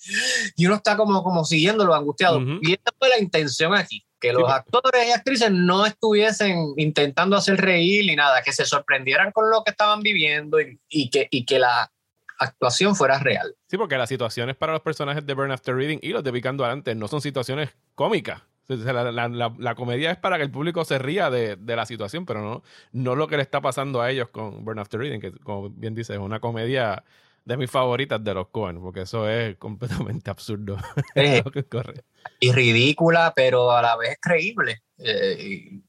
y 0.56 0.64
uno 0.66 0.76
está 0.76 0.96
como, 0.96 1.22
como 1.22 1.44
siguiéndolo 1.44 1.94
angustiado. 1.94 2.40
Y 2.62 2.72
esta 2.72 2.90
fue 2.98 3.10
la 3.10 3.18
intención 3.18 3.74
aquí, 3.74 4.06
que 4.18 4.32
los 4.32 4.44
Sí. 4.46 4.52
actores 4.52 5.06
y 5.08 5.10
actrices 5.10 5.50
no 5.50 5.84
estuviesen 5.84 6.72
intentando 6.78 7.36
hacer 7.36 7.60
reír 7.60 8.06
ni 8.06 8.16
nada, 8.16 8.40
que 8.42 8.52
se 8.52 8.64
sorprendieran 8.64 9.30
con 9.30 9.50
lo 9.50 9.62
que 9.64 9.72
estaban 9.72 10.00
viviendo 10.00 10.58
y, 10.58 10.80
y 10.88 11.10
que, 11.10 11.28
y 11.30 11.44
que 11.44 11.58
la 11.58 11.92
actuación 12.38 12.96
fuera 12.96 13.18
real. 13.18 13.54
Sí, 13.68 13.76
porque 13.76 13.98
las 13.98 14.08
situaciones 14.08 14.56
para 14.56 14.72
los 14.72 14.80
personajes 14.82 15.24
de 15.26 15.34
Burn 15.34 15.52
After 15.52 15.74
Reading 15.76 15.98
y 16.00 16.08
los 16.08 16.24
de 16.24 16.32
Picando 16.32 16.64
Adelante 16.64 16.94
no 16.94 17.08
son 17.08 17.20
situaciones 17.20 17.70
cómicas. 17.94 18.40
O 18.68 18.76
sea, 18.76 18.92
La, 18.92 19.10
la- 19.12 19.28
la- 19.28 19.54
la 19.58 19.74
comedia 19.74 20.10
es 20.12 20.16
para 20.18 20.36
que 20.36 20.44
el 20.44 20.50
público 20.50 20.84
se 20.84 20.98
ría 20.98 21.30
de, 21.30 21.56
de 21.56 21.76
la 21.76 21.84
situación, 21.86 22.24
pero 22.26 22.40
no, 22.42 22.62
no 22.92 23.14
lo 23.16 23.26
que 23.28 23.36
le 23.36 23.42
está 23.42 23.60
pasando 23.60 24.00
a 24.00 24.10
ellos 24.10 24.28
con 24.30 24.64
Burn 24.64 24.78
After 24.78 24.98
Reading, 25.00 25.20
que 25.20 25.32
como 25.32 25.68
bien 25.70 25.94
dices, 25.94 26.16
es 26.16 26.22
una 26.22 26.40
comedia 26.40 27.02
de 27.44 27.56
mis 27.56 27.68
favoritas 27.70 28.22
de 28.22 28.34
los 28.34 28.48
Coen, 28.48 28.80
porque 28.80 29.00
eso 29.02 29.28
es 29.28 29.56
completamente 29.56 30.30
absurdo. 30.30 30.76
Es 31.14 31.44
Lo 31.44 31.50
que 31.50 31.64
corre. 31.64 32.04
y 32.38 32.52
ridícula, 32.52 33.32
pero 33.34 33.72
a 33.72 33.82
la 33.82 33.96
vez 33.96 34.16
creíble. 34.20 34.82
Eh, 34.98 35.80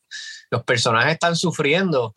los 0.50 0.64
personajes 0.64 1.14
están 1.14 1.36
sufriendo. 1.36 2.14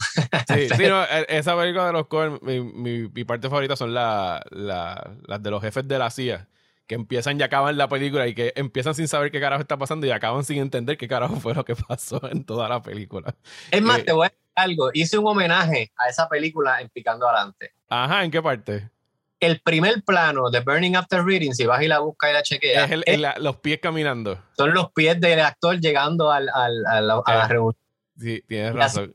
Sí, 0.49 0.69
sí, 0.75 0.83
no, 0.89 1.03
e- 1.05 1.27
esa 1.29 1.55
película 1.55 1.87
de 1.89 1.93
los 1.93 2.07
Coen, 2.07 2.39
mi, 2.41 2.61
mi- 2.61 3.09
mi 3.09 3.25
parte 3.25 3.49
favorita 3.51 3.77
son 3.77 3.93
la- 3.93 4.43
la- 4.51 5.13
las 5.27 5.43
de 5.43 5.51
los 5.51 5.61
jefes 5.63 5.87
de 5.87 5.99
la 5.99 6.11
CIA, 6.11 6.49
que 6.87 6.95
empiezan 6.95 7.39
y 7.41 7.43
acaban 7.43 7.77
la 7.77 7.89
película 7.89 8.27
y 8.29 8.35
que 8.35 8.53
empiezan 8.57 8.95
sin 8.95 9.09
saber 9.09 9.31
qué 9.31 9.41
carajo 9.41 9.61
está 9.63 9.77
pasando 9.77 10.07
y 10.07 10.11
acaban 10.11 10.45
sin 10.45 10.59
entender 10.59 10.97
qué 10.97 11.09
carajo 11.09 11.37
fue 11.37 11.55
lo 11.55 11.65
que 11.65 11.75
pasó 11.77 12.21
en 12.31 12.45
toda 12.45 12.69
la 12.69 12.81
película. 12.83 13.35
Es 13.71 13.83
más, 13.83 13.99
Eh, 13.99 14.05
te 14.05 14.13
voy 14.13 14.27
a 14.27 14.29
decir 14.29 14.43
algo. 14.55 14.91
Hice 14.95 15.19
un 15.19 15.27
homenaje 15.27 15.93
a 15.97 16.09
esa 16.09 16.29
película 16.29 16.81
en 16.81 16.89
Picando 16.89 17.29
Adelante. 17.29 17.73
Ajá, 17.89 18.25
¿en 18.25 18.31
qué 18.31 18.41
parte? 18.43 18.91
El 19.39 19.61
primer 19.61 20.03
plano 20.03 20.49
de 20.49 20.61
Burning 20.61 20.95
After 20.97 21.23
Reading, 21.23 21.53
si 21.53 21.67
vas 21.67 21.83
y 21.83 21.89
la 21.89 21.99
buscas 21.99 22.31
y 22.31 22.33
la 22.33 22.43
chequeas, 22.43 22.85
Es 22.87 22.91
el- 22.93 23.03
es- 23.05 23.15
el- 23.15 23.23
la- 23.23 23.37
los 23.39 23.57
pies 23.57 23.81
caminando. 23.83 24.39
son 24.57 24.73
los 24.73 24.93
pies 24.93 25.21
del 25.21 25.41
actor 25.41 25.79
llegando 25.79 26.33
al, 26.33 26.49
al- 26.55 26.87
a 26.87 27.01
la, 27.03 27.21
a 27.25 27.35
la 27.35 27.45
Eh. 27.45 27.49
reunión 27.49 27.77
Sí, 28.19 28.43
tienes 28.49 28.75
razón. 28.75 29.15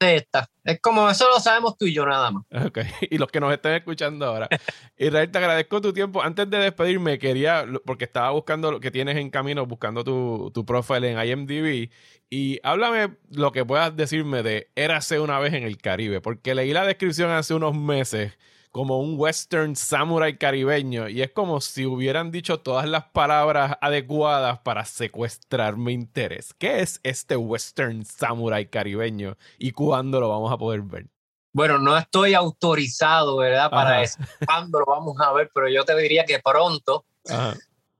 De 0.00 0.16
esta. 0.16 0.50
Es 0.64 0.80
como 0.80 1.08
eso 1.08 1.28
lo 1.28 1.38
sabemos 1.38 1.76
tú 1.78 1.84
y 1.86 1.94
yo 1.94 2.06
nada 2.06 2.30
más. 2.30 2.44
Ok, 2.66 2.78
y 3.10 3.18
los 3.18 3.30
que 3.30 3.40
nos 3.40 3.52
estén 3.52 3.74
escuchando 3.74 4.26
ahora. 4.26 4.48
Israel, 4.96 5.30
te 5.30 5.38
agradezco 5.38 5.80
tu 5.80 5.92
tiempo. 5.92 6.22
Antes 6.22 6.48
de 6.50 6.58
despedirme, 6.58 7.18
quería, 7.18 7.66
porque 7.84 8.04
estaba 8.04 8.30
buscando 8.30 8.72
lo 8.72 8.80
que 8.80 8.90
tienes 8.90 9.16
en 9.16 9.30
camino, 9.30 9.66
buscando 9.66 10.02
tu, 10.02 10.50
tu 10.52 10.64
profile 10.64 11.10
en 11.12 11.28
IMDb, 11.28 11.90
y 12.30 12.60
háblame 12.62 13.16
lo 13.30 13.52
que 13.52 13.64
puedas 13.64 13.96
decirme 13.96 14.42
de 14.42 14.70
Érase 14.74 15.20
una 15.20 15.38
vez 15.38 15.52
en 15.52 15.64
el 15.64 15.78
Caribe, 15.78 16.20
porque 16.20 16.54
leí 16.54 16.72
la 16.72 16.86
descripción 16.86 17.30
hace 17.30 17.54
unos 17.54 17.76
meses 17.76 18.38
como 18.70 19.00
un 19.00 19.14
western 19.18 19.74
samurai 19.74 20.38
caribeño, 20.38 21.08
y 21.08 21.22
es 21.22 21.32
como 21.32 21.60
si 21.60 21.86
hubieran 21.86 22.30
dicho 22.30 22.60
todas 22.60 22.88
las 22.88 23.04
palabras 23.06 23.76
adecuadas 23.80 24.60
para 24.60 24.84
secuestrar 24.84 25.76
mi 25.76 25.92
interés. 25.92 26.54
¿Qué 26.54 26.80
es 26.80 27.00
este 27.02 27.36
western 27.36 28.04
samurai 28.04 28.68
caribeño 28.68 29.36
y 29.58 29.72
cuándo 29.72 30.20
lo 30.20 30.28
vamos 30.28 30.52
a 30.52 30.56
poder 30.56 30.82
ver? 30.82 31.06
Bueno, 31.52 31.78
no 31.78 31.98
estoy 31.98 32.34
autorizado, 32.34 33.38
¿verdad? 33.38 33.70
Para 33.70 33.90
Ajá. 33.90 34.00
decir 34.00 34.26
cuándo 34.46 34.78
lo 34.78 34.86
vamos 34.86 35.16
a 35.20 35.32
ver, 35.32 35.50
pero 35.52 35.68
yo 35.68 35.84
te 35.84 35.96
diría 35.96 36.24
que 36.24 36.38
pronto. 36.38 37.04
Ajá. 37.28 37.56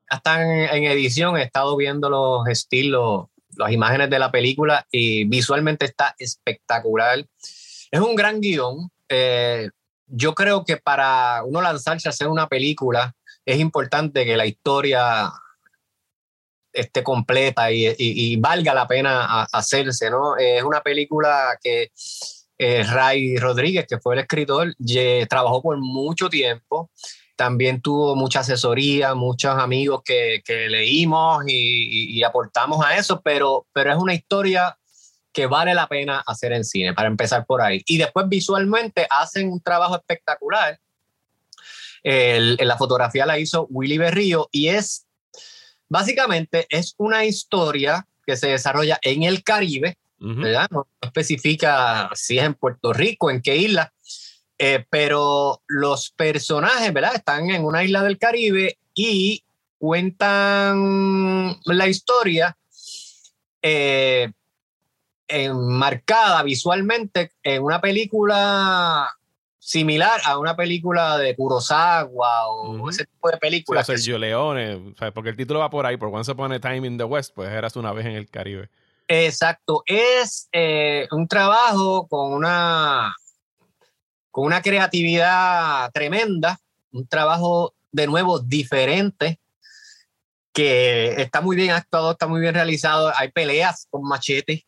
Están 0.08 0.48
en 0.48 0.84
edición, 0.84 1.36
he 1.36 1.42
estado 1.42 1.76
viendo 1.76 2.08
los 2.08 2.46
estilos, 2.46 3.26
las 3.56 3.72
imágenes 3.72 4.08
de 4.10 4.18
la 4.18 4.30
película 4.30 4.86
y 4.90 5.24
visualmente 5.24 5.84
está 5.84 6.14
espectacular. 6.18 7.26
Es 7.90 8.00
un 8.00 8.14
gran 8.14 8.40
guion. 8.40 8.90
Eh, 9.08 9.68
yo 10.10 10.34
creo 10.34 10.64
que 10.64 10.76
para 10.76 11.42
uno 11.44 11.62
lanzarse 11.62 12.08
a 12.08 12.10
hacer 12.10 12.28
una 12.28 12.48
película 12.48 13.14
es 13.44 13.58
importante 13.58 14.24
que 14.24 14.36
la 14.36 14.46
historia 14.46 15.32
esté 16.72 17.02
completa 17.02 17.70
y, 17.72 18.36
valga 18.36 18.74
la 18.74 18.86
pena 18.86 19.42
hacerse, 19.52 20.10
¿no? 20.10 20.36
Es 20.36 20.62
una 20.62 20.80
película 20.82 21.58
que 21.60 21.90
eh, 22.58 22.82
Ray 22.84 23.36
Rodríguez, 23.36 23.86
que 23.88 23.98
fue 23.98 24.14
el 24.14 24.20
escritor, 24.20 24.74
trabajó 25.28 25.62
por 25.62 25.78
mucho 25.78 26.28
tiempo. 26.28 26.90
También 27.34 27.80
tuvo 27.80 28.14
mucha 28.14 28.40
asesoría, 28.40 29.14
muchos 29.14 29.56
amigos 29.56 30.02
que, 30.04 30.42
leímos 30.68 31.44
y, 31.46 31.52
y- 31.52 32.18
y 32.18 32.22
aportamos 32.22 32.84
a 32.84 32.96
eso, 32.96 33.20
pero, 33.22 33.66
pero 33.72 33.92
es 33.92 33.96
una 33.98 34.14
historia 34.14 34.76
que 35.32 35.46
vale 35.46 35.74
la 35.74 35.86
pena 35.86 36.22
hacer 36.26 36.52
en 36.52 36.64
cine, 36.64 36.92
para 36.92 37.08
empezar 37.08 37.46
por 37.46 37.62
ahí. 37.62 37.82
Y 37.86 37.98
después 37.98 38.28
visualmente 38.28 39.06
hacen 39.08 39.50
un 39.50 39.60
trabajo 39.60 39.96
espectacular. 39.96 40.78
El- 42.02 42.56
la 42.60 42.76
fotografía 42.76 43.26
la 43.26 43.38
hizo 43.38 43.66
Willy 43.70 43.98
Berrío 43.98 44.48
y 44.50 44.68
es, 44.68 45.06
básicamente, 45.88 46.66
es 46.70 46.94
una 46.98 47.24
historia 47.24 48.06
que 48.26 48.36
se 48.36 48.48
desarrolla 48.48 48.98
en 49.02 49.22
el 49.22 49.42
Caribe, 49.42 49.98
Ujú. 50.20 50.40
¿verdad? 50.42 50.68
No 50.70 50.86
especifica 51.00 52.10
si 52.14 52.38
es 52.38 52.44
en 52.44 52.54
Puerto 52.54 52.92
Rico, 52.92 53.30
en 53.30 53.40
qué 53.42 53.56
isla, 53.56 53.92
eh, 54.58 54.84
pero 54.90 55.62
los 55.66 56.10
personajes, 56.10 56.92
¿verdad? 56.92 57.14
Están 57.14 57.50
en 57.50 57.64
una 57.64 57.82
isla 57.84 58.02
del 58.02 58.18
Caribe 58.18 58.78
y 58.94 59.42
cuentan 59.78 61.58
la 61.64 61.88
historia 61.88 62.56
eh, 63.62 64.30
enmarcada 65.30 66.42
visualmente 66.42 67.32
en 67.42 67.62
una 67.62 67.80
película 67.80 69.08
similar 69.58 70.20
a 70.24 70.38
una 70.38 70.56
película 70.56 71.18
de 71.18 71.36
Kurosawa 71.36 72.48
o 72.48 72.72
Ujú. 72.76 72.88
ese 72.90 73.04
tipo 73.04 73.28
de 73.28 73.34
Sí, 73.34 73.36
o 73.36 73.40
películas. 73.40 73.86
Sergio 73.86 74.18
Leone, 74.18 74.94
porque 75.14 75.30
el 75.30 75.36
título 75.36 75.60
va 75.60 75.70
por 75.70 75.86
ahí, 75.86 75.96
por 75.96 76.08
Once 76.12 76.30
Upon 76.32 76.52
a 76.52 76.60
Time 76.60 76.86
in 76.86 76.98
the 76.98 77.04
West, 77.04 77.32
pues 77.34 77.50
eras 77.50 77.76
una 77.76 77.92
vez 77.92 78.06
en 78.06 78.12
el 78.12 78.28
Caribe. 78.28 78.68
Exacto, 79.06 79.82
es 79.86 80.48
eh, 80.52 81.08
un 81.10 81.26
trabajo 81.28 82.06
con 82.08 82.32
una, 82.32 83.14
con 84.30 84.44
una 84.46 84.62
creatividad 84.62 85.90
tremenda, 85.92 86.58
un 86.92 87.06
trabajo 87.06 87.74
de 87.92 88.06
nuevo 88.06 88.38
diferente, 88.38 89.40
que 90.52 91.20
está 91.20 91.40
muy 91.40 91.56
bien 91.56 91.70
actuado, 91.70 92.12
está 92.12 92.26
muy 92.26 92.40
bien 92.40 92.54
realizado, 92.54 93.12
hay 93.16 93.30
peleas 93.30 93.86
con 93.90 94.02
machete. 94.02 94.64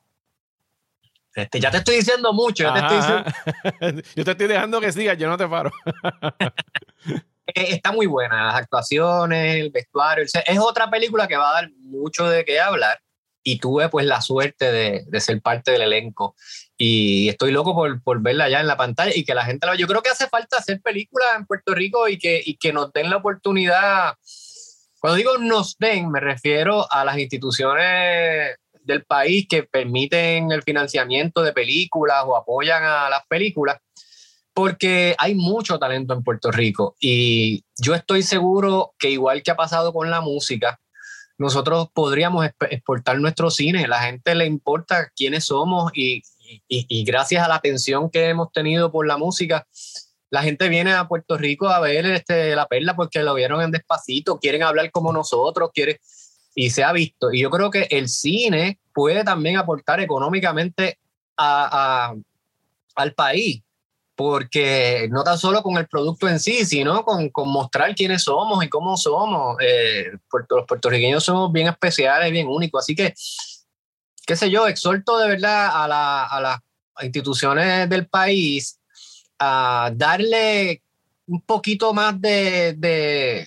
Este, 1.35 1.61
ya 1.61 1.71
te 1.71 1.79
estoy 1.79 1.97
diciendo 1.97 2.33
mucho, 2.33 2.65
ya 2.65 2.75
te 2.75 2.81
estoy 2.81 2.97
diciendo. 2.97 4.03
Yo 4.17 4.25
te 4.25 4.31
estoy 4.33 4.47
dejando 4.47 4.81
que 4.81 4.93
sigas, 4.93 5.17
yo 5.17 5.29
no 5.29 5.39
te 5.39 5.49
paro. 5.49 5.71
eh, 7.47 7.67
está 7.71 7.93
muy 7.93 8.07
buena, 8.07 8.47
las 8.47 8.57
actuaciones, 8.57 9.57
el 9.57 9.71
vestuario, 9.71 10.25
es 10.25 10.59
otra 10.59 10.91
película 10.91 11.27
que 11.27 11.37
va 11.37 11.51
a 11.51 11.63
dar 11.63 11.71
mucho 11.79 12.29
de 12.29 12.45
qué 12.45 12.61
hablar 12.61 13.01
y 13.43 13.59
tuve 13.59 13.89
pues 13.89 14.07
la 14.07 14.21
suerte 14.21 14.71
de, 14.71 15.05
de 15.07 15.21
ser 15.21 15.41
parte 15.41 15.73
del 15.73 15.83
elenco 15.83 16.37
y 16.77 17.29
estoy 17.29 17.51
loco 17.51 17.75
por, 17.75 18.03
por 18.03 18.21
verla 18.23 18.49
ya 18.49 18.61
en 18.61 18.67
la 18.67 18.77
pantalla 18.77 19.13
y 19.15 19.25
que 19.25 19.35
la 19.35 19.45
gente 19.45 19.67
la 19.67 19.73
vea. 19.73 19.81
Yo 19.81 19.87
creo 19.87 20.03
que 20.03 20.11
hace 20.11 20.29
falta 20.29 20.59
hacer 20.59 20.81
películas 20.81 21.29
en 21.37 21.47
Puerto 21.47 21.75
Rico 21.75 22.09
y 22.09 22.19
que, 22.19 22.43
y 22.45 22.57
que 22.57 22.73
nos 22.73 22.93
den 22.93 23.11
la 23.11 23.17
oportunidad. 23.17 24.15
Cuando 25.01 25.17
digo 25.17 25.39
nos 25.39 25.77
den, 25.79 26.11
me 26.11 26.21
refiero 26.21 26.91
a 26.91 27.05
las 27.05 27.19
instituciones 27.19 28.57
del 28.85 29.05
país 29.05 29.47
que 29.49 29.63
permiten 29.63 30.51
el 30.53 30.63
financiamiento 30.63 31.43
de 31.43 31.53
películas 31.53 32.25
o 32.27 32.37
apoyan 32.37 32.83
a 32.83 33.09
las 33.09 33.27
películas, 33.29 33.79
porque 34.55 35.15
hay 35.19 35.35
mucho 35.35 35.79
talento 35.79 36.13
en 36.15 36.23
Puerto 36.23 36.51
Rico 36.51 36.95
y 37.01 37.65
yo 37.77 37.95
estoy 37.95 38.23
seguro 38.23 38.93
que 38.99 39.11
igual 39.11 39.43
que 39.43 39.51
ha 39.51 39.57
pasado 39.57 39.93
con 39.93 40.11
la 40.11 40.21
música, 40.21 40.79
nosotros 41.39 41.89
podríamos 41.95 42.45
exp- 42.45 42.69
exportar 42.71 43.19
nuestro 43.19 43.51
cine. 43.51 43.89
La 43.89 44.01
gente 44.03 44.35
le 44.35 44.45
importa 44.45 45.11
quiénes 45.17 45.47
somos 45.47 45.91
y, 45.95 46.23
y, 46.69 47.05
gracias 47.05 47.43
a 47.45 47.49
la 47.49 47.57
atención 47.57 48.11
que 48.11 48.29
hemos 48.29 48.53
tenido 48.53 48.93
por 48.93 49.07
la 49.07 49.17
música, 49.17 49.67
la 50.31 50.43
gente 50.43 50.69
viene 50.69 50.93
a 50.93 51.09
Puerto 51.09 51.37
Rico 51.37 51.69
a 51.69 51.81
ver 51.81 52.07
este, 52.07 52.55
La 52.55 52.67
Perla 52.67 52.95
porque 52.95 53.23
lo 53.23 53.35
vieron 53.35 53.63
en 53.63 53.71
Despacito, 53.71 54.39
quieren 54.39 54.63
hablar 54.63 54.91
como 54.91 55.13
nosotros, 55.13 55.71
quieren, 55.75 55.97
y 56.55 56.71
se 56.71 56.85
ha 56.85 56.93
visto. 56.93 57.33
Y 57.33 57.41
yo 57.41 57.51
creo 57.51 57.71
que 57.71 57.87
el 57.91 58.09
cine 58.09 58.79
puede 58.93 59.25
también 59.25 59.57
aportar 59.57 60.01
económicamente 60.01 60.99
a, 61.37 62.15
al 62.95 63.15
país, 63.15 63.63
porque 64.15 65.09
no 65.11 65.25
tan 65.25 65.39
solo 65.39 65.63
con 65.63 65.77
el 65.79 65.89
producto 65.89 66.29
en 66.29 66.39
sí, 66.39 66.65
sino 66.65 67.05
con, 67.05 67.31
con 67.31 67.49
mostrar 67.49 67.95
quiénes 67.95 68.23
somos 68.23 68.65
y 68.65 68.69
cómo 68.69 68.97
somos. 68.97 69.57
Eh, 69.61 70.13
los 70.51 70.67
puertorriqueños 70.67 71.25
somos 71.25 71.51
bien 71.51 71.69
especiales, 71.69 72.31
bien 72.31 72.47
únicos, 72.47 72.85
así 72.85 72.95
que, 72.95 73.15
qué 74.27 74.37
sé 74.37 74.51
yo, 74.51 74.69
exhorto 74.69 75.19
de 75.19 75.29
verdad 75.29 75.71
a, 75.73 75.89
la, 75.89 76.25
a 76.25 76.41
las 76.41 76.61
instituciones 77.03 77.89
del 77.89 78.07
país 78.07 78.79
a 79.39 79.91
darle 79.95 80.83
un 81.27 81.41
poquito 81.41 81.93
más 81.95 82.21
de, 82.21 82.75
de, 82.75 83.47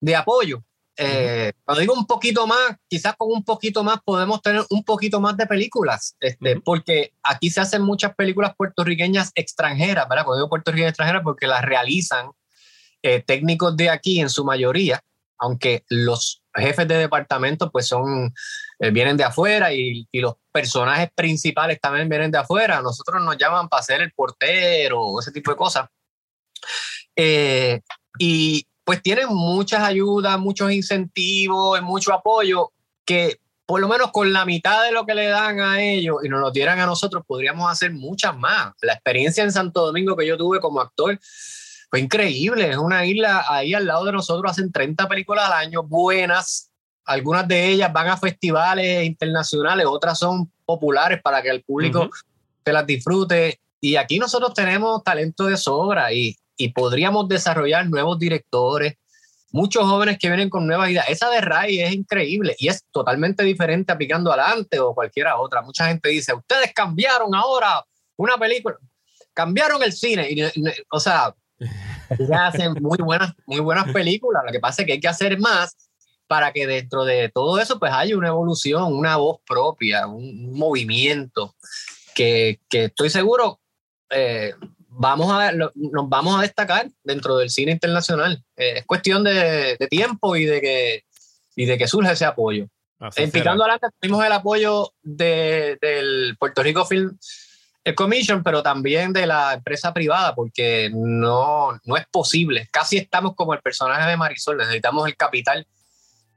de 0.00 0.16
apoyo 0.16 0.62
eh, 1.02 1.52
cuando 1.64 1.80
digo 1.80 1.94
un 1.94 2.06
poquito 2.06 2.46
más, 2.46 2.76
quizás 2.86 3.14
con 3.16 3.32
un 3.32 3.42
poquito 3.42 3.82
más 3.82 4.00
podemos 4.04 4.42
tener 4.42 4.62
un 4.68 4.84
poquito 4.84 5.18
más 5.18 5.34
de 5.34 5.46
películas, 5.46 6.14
este, 6.20 6.60
porque 6.60 7.14
aquí 7.22 7.48
se 7.48 7.62
hacen 7.62 7.80
muchas 7.80 8.14
películas 8.14 8.54
puertorriqueñas 8.54 9.32
extranjeras, 9.34 10.06
¿verdad? 10.06 10.26
Cuando 10.26 10.40
digo 10.40 10.50
puertorriqueñas 10.50 10.90
extranjeras, 10.90 11.22
porque 11.24 11.46
las 11.46 11.62
realizan 11.62 12.30
eh, 13.02 13.22
técnicos 13.22 13.74
de 13.78 13.88
aquí 13.88 14.20
en 14.20 14.28
su 14.28 14.44
mayoría, 14.44 15.00
aunque 15.38 15.84
los 15.88 16.42
jefes 16.54 16.86
de 16.86 16.96
departamento 16.96 17.70
pues 17.70 17.88
son, 17.88 18.34
eh, 18.78 18.90
vienen 18.90 19.16
de 19.16 19.24
afuera 19.24 19.72
y, 19.72 20.06
y, 20.12 20.20
los 20.20 20.34
personajes 20.52 21.08
principales 21.14 21.80
también 21.80 22.10
vienen 22.10 22.30
de 22.30 22.38
afuera. 22.38 22.82
Nosotros 22.82 23.22
nos 23.22 23.38
llaman 23.38 23.70
para 23.70 23.82
ser 23.82 24.02
el 24.02 24.12
portero, 24.12 25.18
ese 25.18 25.32
tipo 25.32 25.50
de 25.50 25.56
cosas. 25.56 25.88
y 28.18 28.66
pues 28.90 29.04
tienen 29.04 29.28
muchas 29.28 29.84
ayudas, 29.84 30.36
muchos 30.40 30.72
incentivos, 30.72 31.80
mucho 31.80 32.12
apoyo 32.12 32.72
que 33.04 33.38
por 33.64 33.80
lo 33.80 33.86
menos 33.86 34.10
con 34.10 34.32
la 34.32 34.44
mitad 34.44 34.82
de 34.82 34.90
lo 34.90 35.06
que 35.06 35.14
le 35.14 35.28
dan 35.28 35.60
a 35.60 35.80
ellos 35.80 36.16
y 36.24 36.28
nos 36.28 36.40
lo 36.40 36.50
dieran 36.50 36.80
a 36.80 36.86
nosotros, 36.86 37.22
podríamos 37.24 37.70
hacer 37.70 37.92
muchas 37.92 38.36
más. 38.36 38.72
La 38.82 38.94
experiencia 38.94 39.44
en 39.44 39.52
Santo 39.52 39.86
Domingo 39.86 40.16
que 40.16 40.26
yo 40.26 40.36
tuve 40.36 40.58
como 40.58 40.80
actor 40.80 41.16
fue 41.88 42.00
increíble. 42.00 42.68
Es 42.68 42.78
una 42.78 43.06
isla 43.06 43.44
ahí 43.48 43.74
al 43.74 43.86
lado 43.86 44.06
de 44.06 44.10
nosotros, 44.10 44.50
hacen 44.50 44.72
30 44.72 45.06
películas 45.06 45.46
al 45.46 45.52
año, 45.52 45.84
buenas. 45.84 46.72
Algunas 47.04 47.46
de 47.46 47.68
ellas 47.68 47.92
van 47.92 48.08
a 48.08 48.16
festivales 48.16 49.04
internacionales, 49.04 49.86
otras 49.86 50.18
son 50.18 50.50
populares 50.64 51.20
para 51.22 51.40
que 51.42 51.50
el 51.50 51.62
público 51.62 52.10
se 52.64 52.72
las 52.72 52.84
disfrute. 52.84 53.60
Y 53.80 53.94
aquí 53.94 54.18
nosotros 54.18 54.52
tenemos 54.52 55.04
talento 55.04 55.46
de 55.46 55.56
sobra 55.56 56.12
y, 56.12 56.36
y 56.60 56.68
podríamos 56.74 57.26
desarrollar 57.26 57.88
nuevos 57.88 58.18
directores, 58.18 58.98
muchos 59.50 59.82
jóvenes 59.84 60.18
que 60.18 60.28
vienen 60.28 60.50
con 60.50 60.66
nuevas 60.66 60.90
ideas. 60.90 61.08
Esa 61.08 61.30
de 61.30 61.40
Ray 61.40 61.80
es 61.80 61.92
increíble 61.92 62.54
y 62.58 62.68
es 62.68 62.84
totalmente 62.90 63.42
diferente 63.44 63.92
a 63.92 63.96
Picando 63.96 64.30
Adelante 64.30 64.78
o 64.78 64.94
cualquiera 64.94 65.38
otra. 65.38 65.62
Mucha 65.62 65.86
gente 65.88 66.10
dice, 66.10 66.34
ustedes 66.34 66.74
cambiaron 66.74 67.34
ahora 67.34 67.82
una 68.16 68.36
película, 68.36 68.76
cambiaron 69.32 69.82
el 69.82 69.94
cine. 69.94 70.28
o 70.90 71.00
sea, 71.00 71.34
ya 72.28 72.48
hacen 72.48 72.74
muy 72.78 72.98
buenas, 72.98 73.32
muy 73.46 73.60
buenas 73.60 73.90
películas. 73.90 74.42
Lo 74.44 74.52
que 74.52 74.60
pasa 74.60 74.82
es 74.82 74.86
que 74.86 74.92
hay 74.92 75.00
que 75.00 75.08
hacer 75.08 75.38
más 75.38 75.74
para 76.26 76.52
que 76.52 76.66
dentro 76.66 77.06
de 77.06 77.30
todo 77.30 77.58
eso 77.58 77.78
pues 77.78 77.90
haya 77.90 78.18
una 78.18 78.28
evolución, 78.28 78.92
una 78.92 79.16
voz 79.16 79.38
propia, 79.46 80.06
un, 80.06 80.52
movimiento 80.52 81.56
que, 82.14 82.60
que, 82.68 82.84
estoy 82.84 83.08
seguro 83.08 83.60
eh, 84.10 84.52
vamos 84.90 85.32
a, 85.32 85.52
nos 85.52 86.08
vamos 86.08 86.38
a 86.38 86.42
destacar 86.42 86.90
dentro 87.02 87.36
del 87.36 87.50
cine 87.50 87.72
internacional. 87.72 88.42
Eh, 88.56 88.78
es 88.78 88.86
cuestión 88.86 89.24
de, 89.24 89.76
tiempo 89.88 90.36
y 90.36 90.44
de 90.44 90.60
que, 90.60 91.04
y 91.56 91.64
de 91.64 91.78
que 91.78 91.86
surja 91.86 92.12
ese 92.12 92.24
apoyo. 92.24 92.66
en 93.16 93.30
Picando 93.30 93.64
Adelante 93.64 93.88
tuvimos 93.98 94.24
el 94.24 94.32
apoyo 94.32 94.92
de, 95.02 95.78
del 95.80 96.36
Puerto 96.38 96.62
Rico 96.62 96.84
Film 96.84 97.16
Commission, 97.96 98.42
pero 98.42 98.62
también 98.62 99.12
de 99.12 99.26
la 99.26 99.54
empresa 99.54 99.92
privada, 99.92 100.34
porque 100.34 100.90
no, 100.92 101.78
no 101.84 101.96
es 101.96 102.06
posible. 102.10 102.68
Casi 102.70 102.98
estamos 102.98 103.34
como 103.34 103.54
el 103.54 103.60
personaje 103.60 104.08
de 104.08 104.16
Marisol, 104.16 104.58
necesitamos 104.58 105.08
el 105.08 105.16
capital 105.16 105.66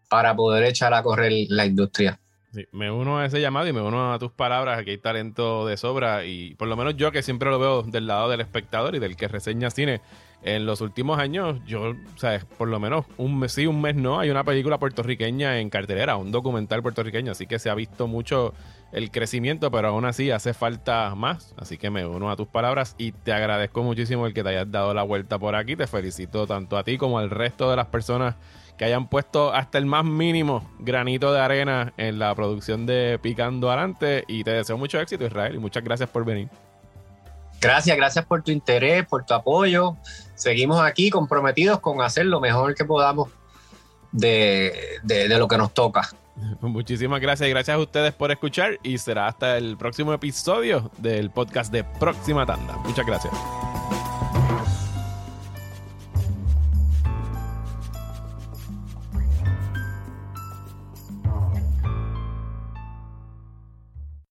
para 0.09 0.35
poder 0.35 0.63
echar 0.63 0.93
a 0.93 1.03
correr 1.03 1.31
la 1.49 1.65
industria 1.65 2.19
me 2.71 2.91
uno 2.91 3.19
a 3.19 3.25
ese 3.25 3.41
llamado 3.41 3.67
y 3.67 3.73
me 3.73 3.81
uno 3.81 4.13
a 4.13 4.19
tus 4.19 4.31
palabras, 4.31 4.83
que 4.83 4.91
hay 4.91 4.97
talento 4.97 5.65
de 5.65 5.77
sobra 5.77 6.25
y 6.25 6.55
por 6.55 6.67
lo 6.67 6.75
menos 6.75 6.95
yo 6.95 7.11
que 7.11 7.21
siempre 7.21 7.49
lo 7.49 7.59
veo 7.59 7.83
del 7.83 8.07
lado 8.07 8.29
del 8.29 8.41
espectador 8.41 8.95
y 8.95 8.99
del 8.99 9.15
que 9.15 9.27
reseña 9.27 9.69
cine, 9.69 10.01
en 10.43 10.65
los 10.65 10.81
últimos 10.81 11.19
años, 11.19 11.59
yo, 11.65 11.93
sabes, 12.17 12.43
por 12.43 12.67
lo 12.67 12.79
menos 12.79 13.05
un 13.17 13.39
mes 13.39 13.53
sí, 13.53 13.65
un 13.65 13.81
mes 13.81 13.95
no, 13.95 14.19
hay 14.19 14.29
una 14.29 14.43
película 14.43 14.77
puertorriqueña 14.77 15.59
en 15.59 15.69
cartelera, 15.69 16.17
un 16.17 16.31
documental 16.31 16.81
puertorriqueño, 16.81 17.31
así 17.31 17.47
que 17.47 17.59
se 17.59 17.69
ha 17.69 17.75
visto 17.75 18.07
mucho 18.07 18.53
el 18.91 19.09
crecimiento, 19.09 19.71
pero 19.71 19.87
aún 19.87 20.05
así 20.05 20.31
hace 20.31 20.53
falta 20.53 21.15
más, 21.15 21.55
así 21.57 21.77
que 21.77 21.89
me 21.89 22.05
uno 22.05 22.29
a 22.29 22.35
tus 22.35 22.47
palabras 22.47 22.95
y 22.97 23.13
te 23.13 23.31
agradezco 23.31 23.83
muchísimo 23.83 24.27
el 24.27 24.33
que 24.33 24.43
te 24.43 24.49
hayas 24.49 24.69
dado 24.69 24.93
la 24.93 25.03
vuelta 25.03 25.39
por 25.39 25.55
aquí, 25.55 25.77
te 25.77 25.87
felicito 25.87 26.45
tanto 26.45 26.77
a 26.77 26.83
ti 26.83 26.97
como 26.97 27.19
al 27.19 27.29
resto 27.29 27.69
de 27.69 27.77
las 27.77 27.87
personas 27.87 28.35
que 28.83 28.87
hayan 28.87 29.07
puesto 29.07 29.53
hasta 29.53 29.77
el 29.77 29.85
más 29.85 30.03
mínimo 30.03 30.69
granito 30.77 31.31
de 31.31 31.39
arena 31.39 31.93
en 31.95 32.19
la 32.19 32.35
producción 32.35 32.85
de 32.85 33.17
Picando 33.21 33.69
Adelante. 33.71 34.25
Y 34.27 34.43
te 34.43 34.51
deseo 34.51 34.77
mucho 34.77 34.99
éxito, 34.99 35.25
Israel, 35.25 35.55
y 35.55 35.57
muchas 35.57 35.85
gracias 35.85 36.09
por 36.09 36.25
venir. 36.25 36.49
Gracias, 37.61 37.95
gracias 37.95 38.25
por 38.25 38.43
tu 38.43 38.51
interés, 38.51 39.05
por 39.05 39.25
tu 39.25 39.33
apoyo. 39.33 39.95
Seguimos 40.35 40.81
aquí 40.81 41.09
comprometidos 41.09 41.79
con 41.79 42.01
hacer 42.01 42.25
lo 42.25 42.41
mejor 42.41 42.75
que 42.75 42.83
podamos 42.83 43.29
de, 44.11 44.99
de, 45.03 45.29
de 45.29 45.37
lo 45.37 45.47
que 45.47 45.57
nos 45.57 45.73
toca. 45.73 46.09
Muchísimas 46.61 47.21
gracias 47.21 47.47
y 47.47 47.51
gracias 47.51 47.75
a 47.75 47.79
ustedes 47.79 48.13
por 48.13 48.31
escuchar 48.31 48.79
y 48.83 48.97
será 48.97 49.27
hasta 49.27 49.57
el 49.57 49.77
próximo 49.77 50.11
episodio 50.11 50.91
del 50.97 51.31
podcast 51.31 51.71
de 51.71 51.85
Próxima 51.85 52.45
Tanda. 52.45 52.75
Muchas 52.79 53.05
gracias. 53.05 53.33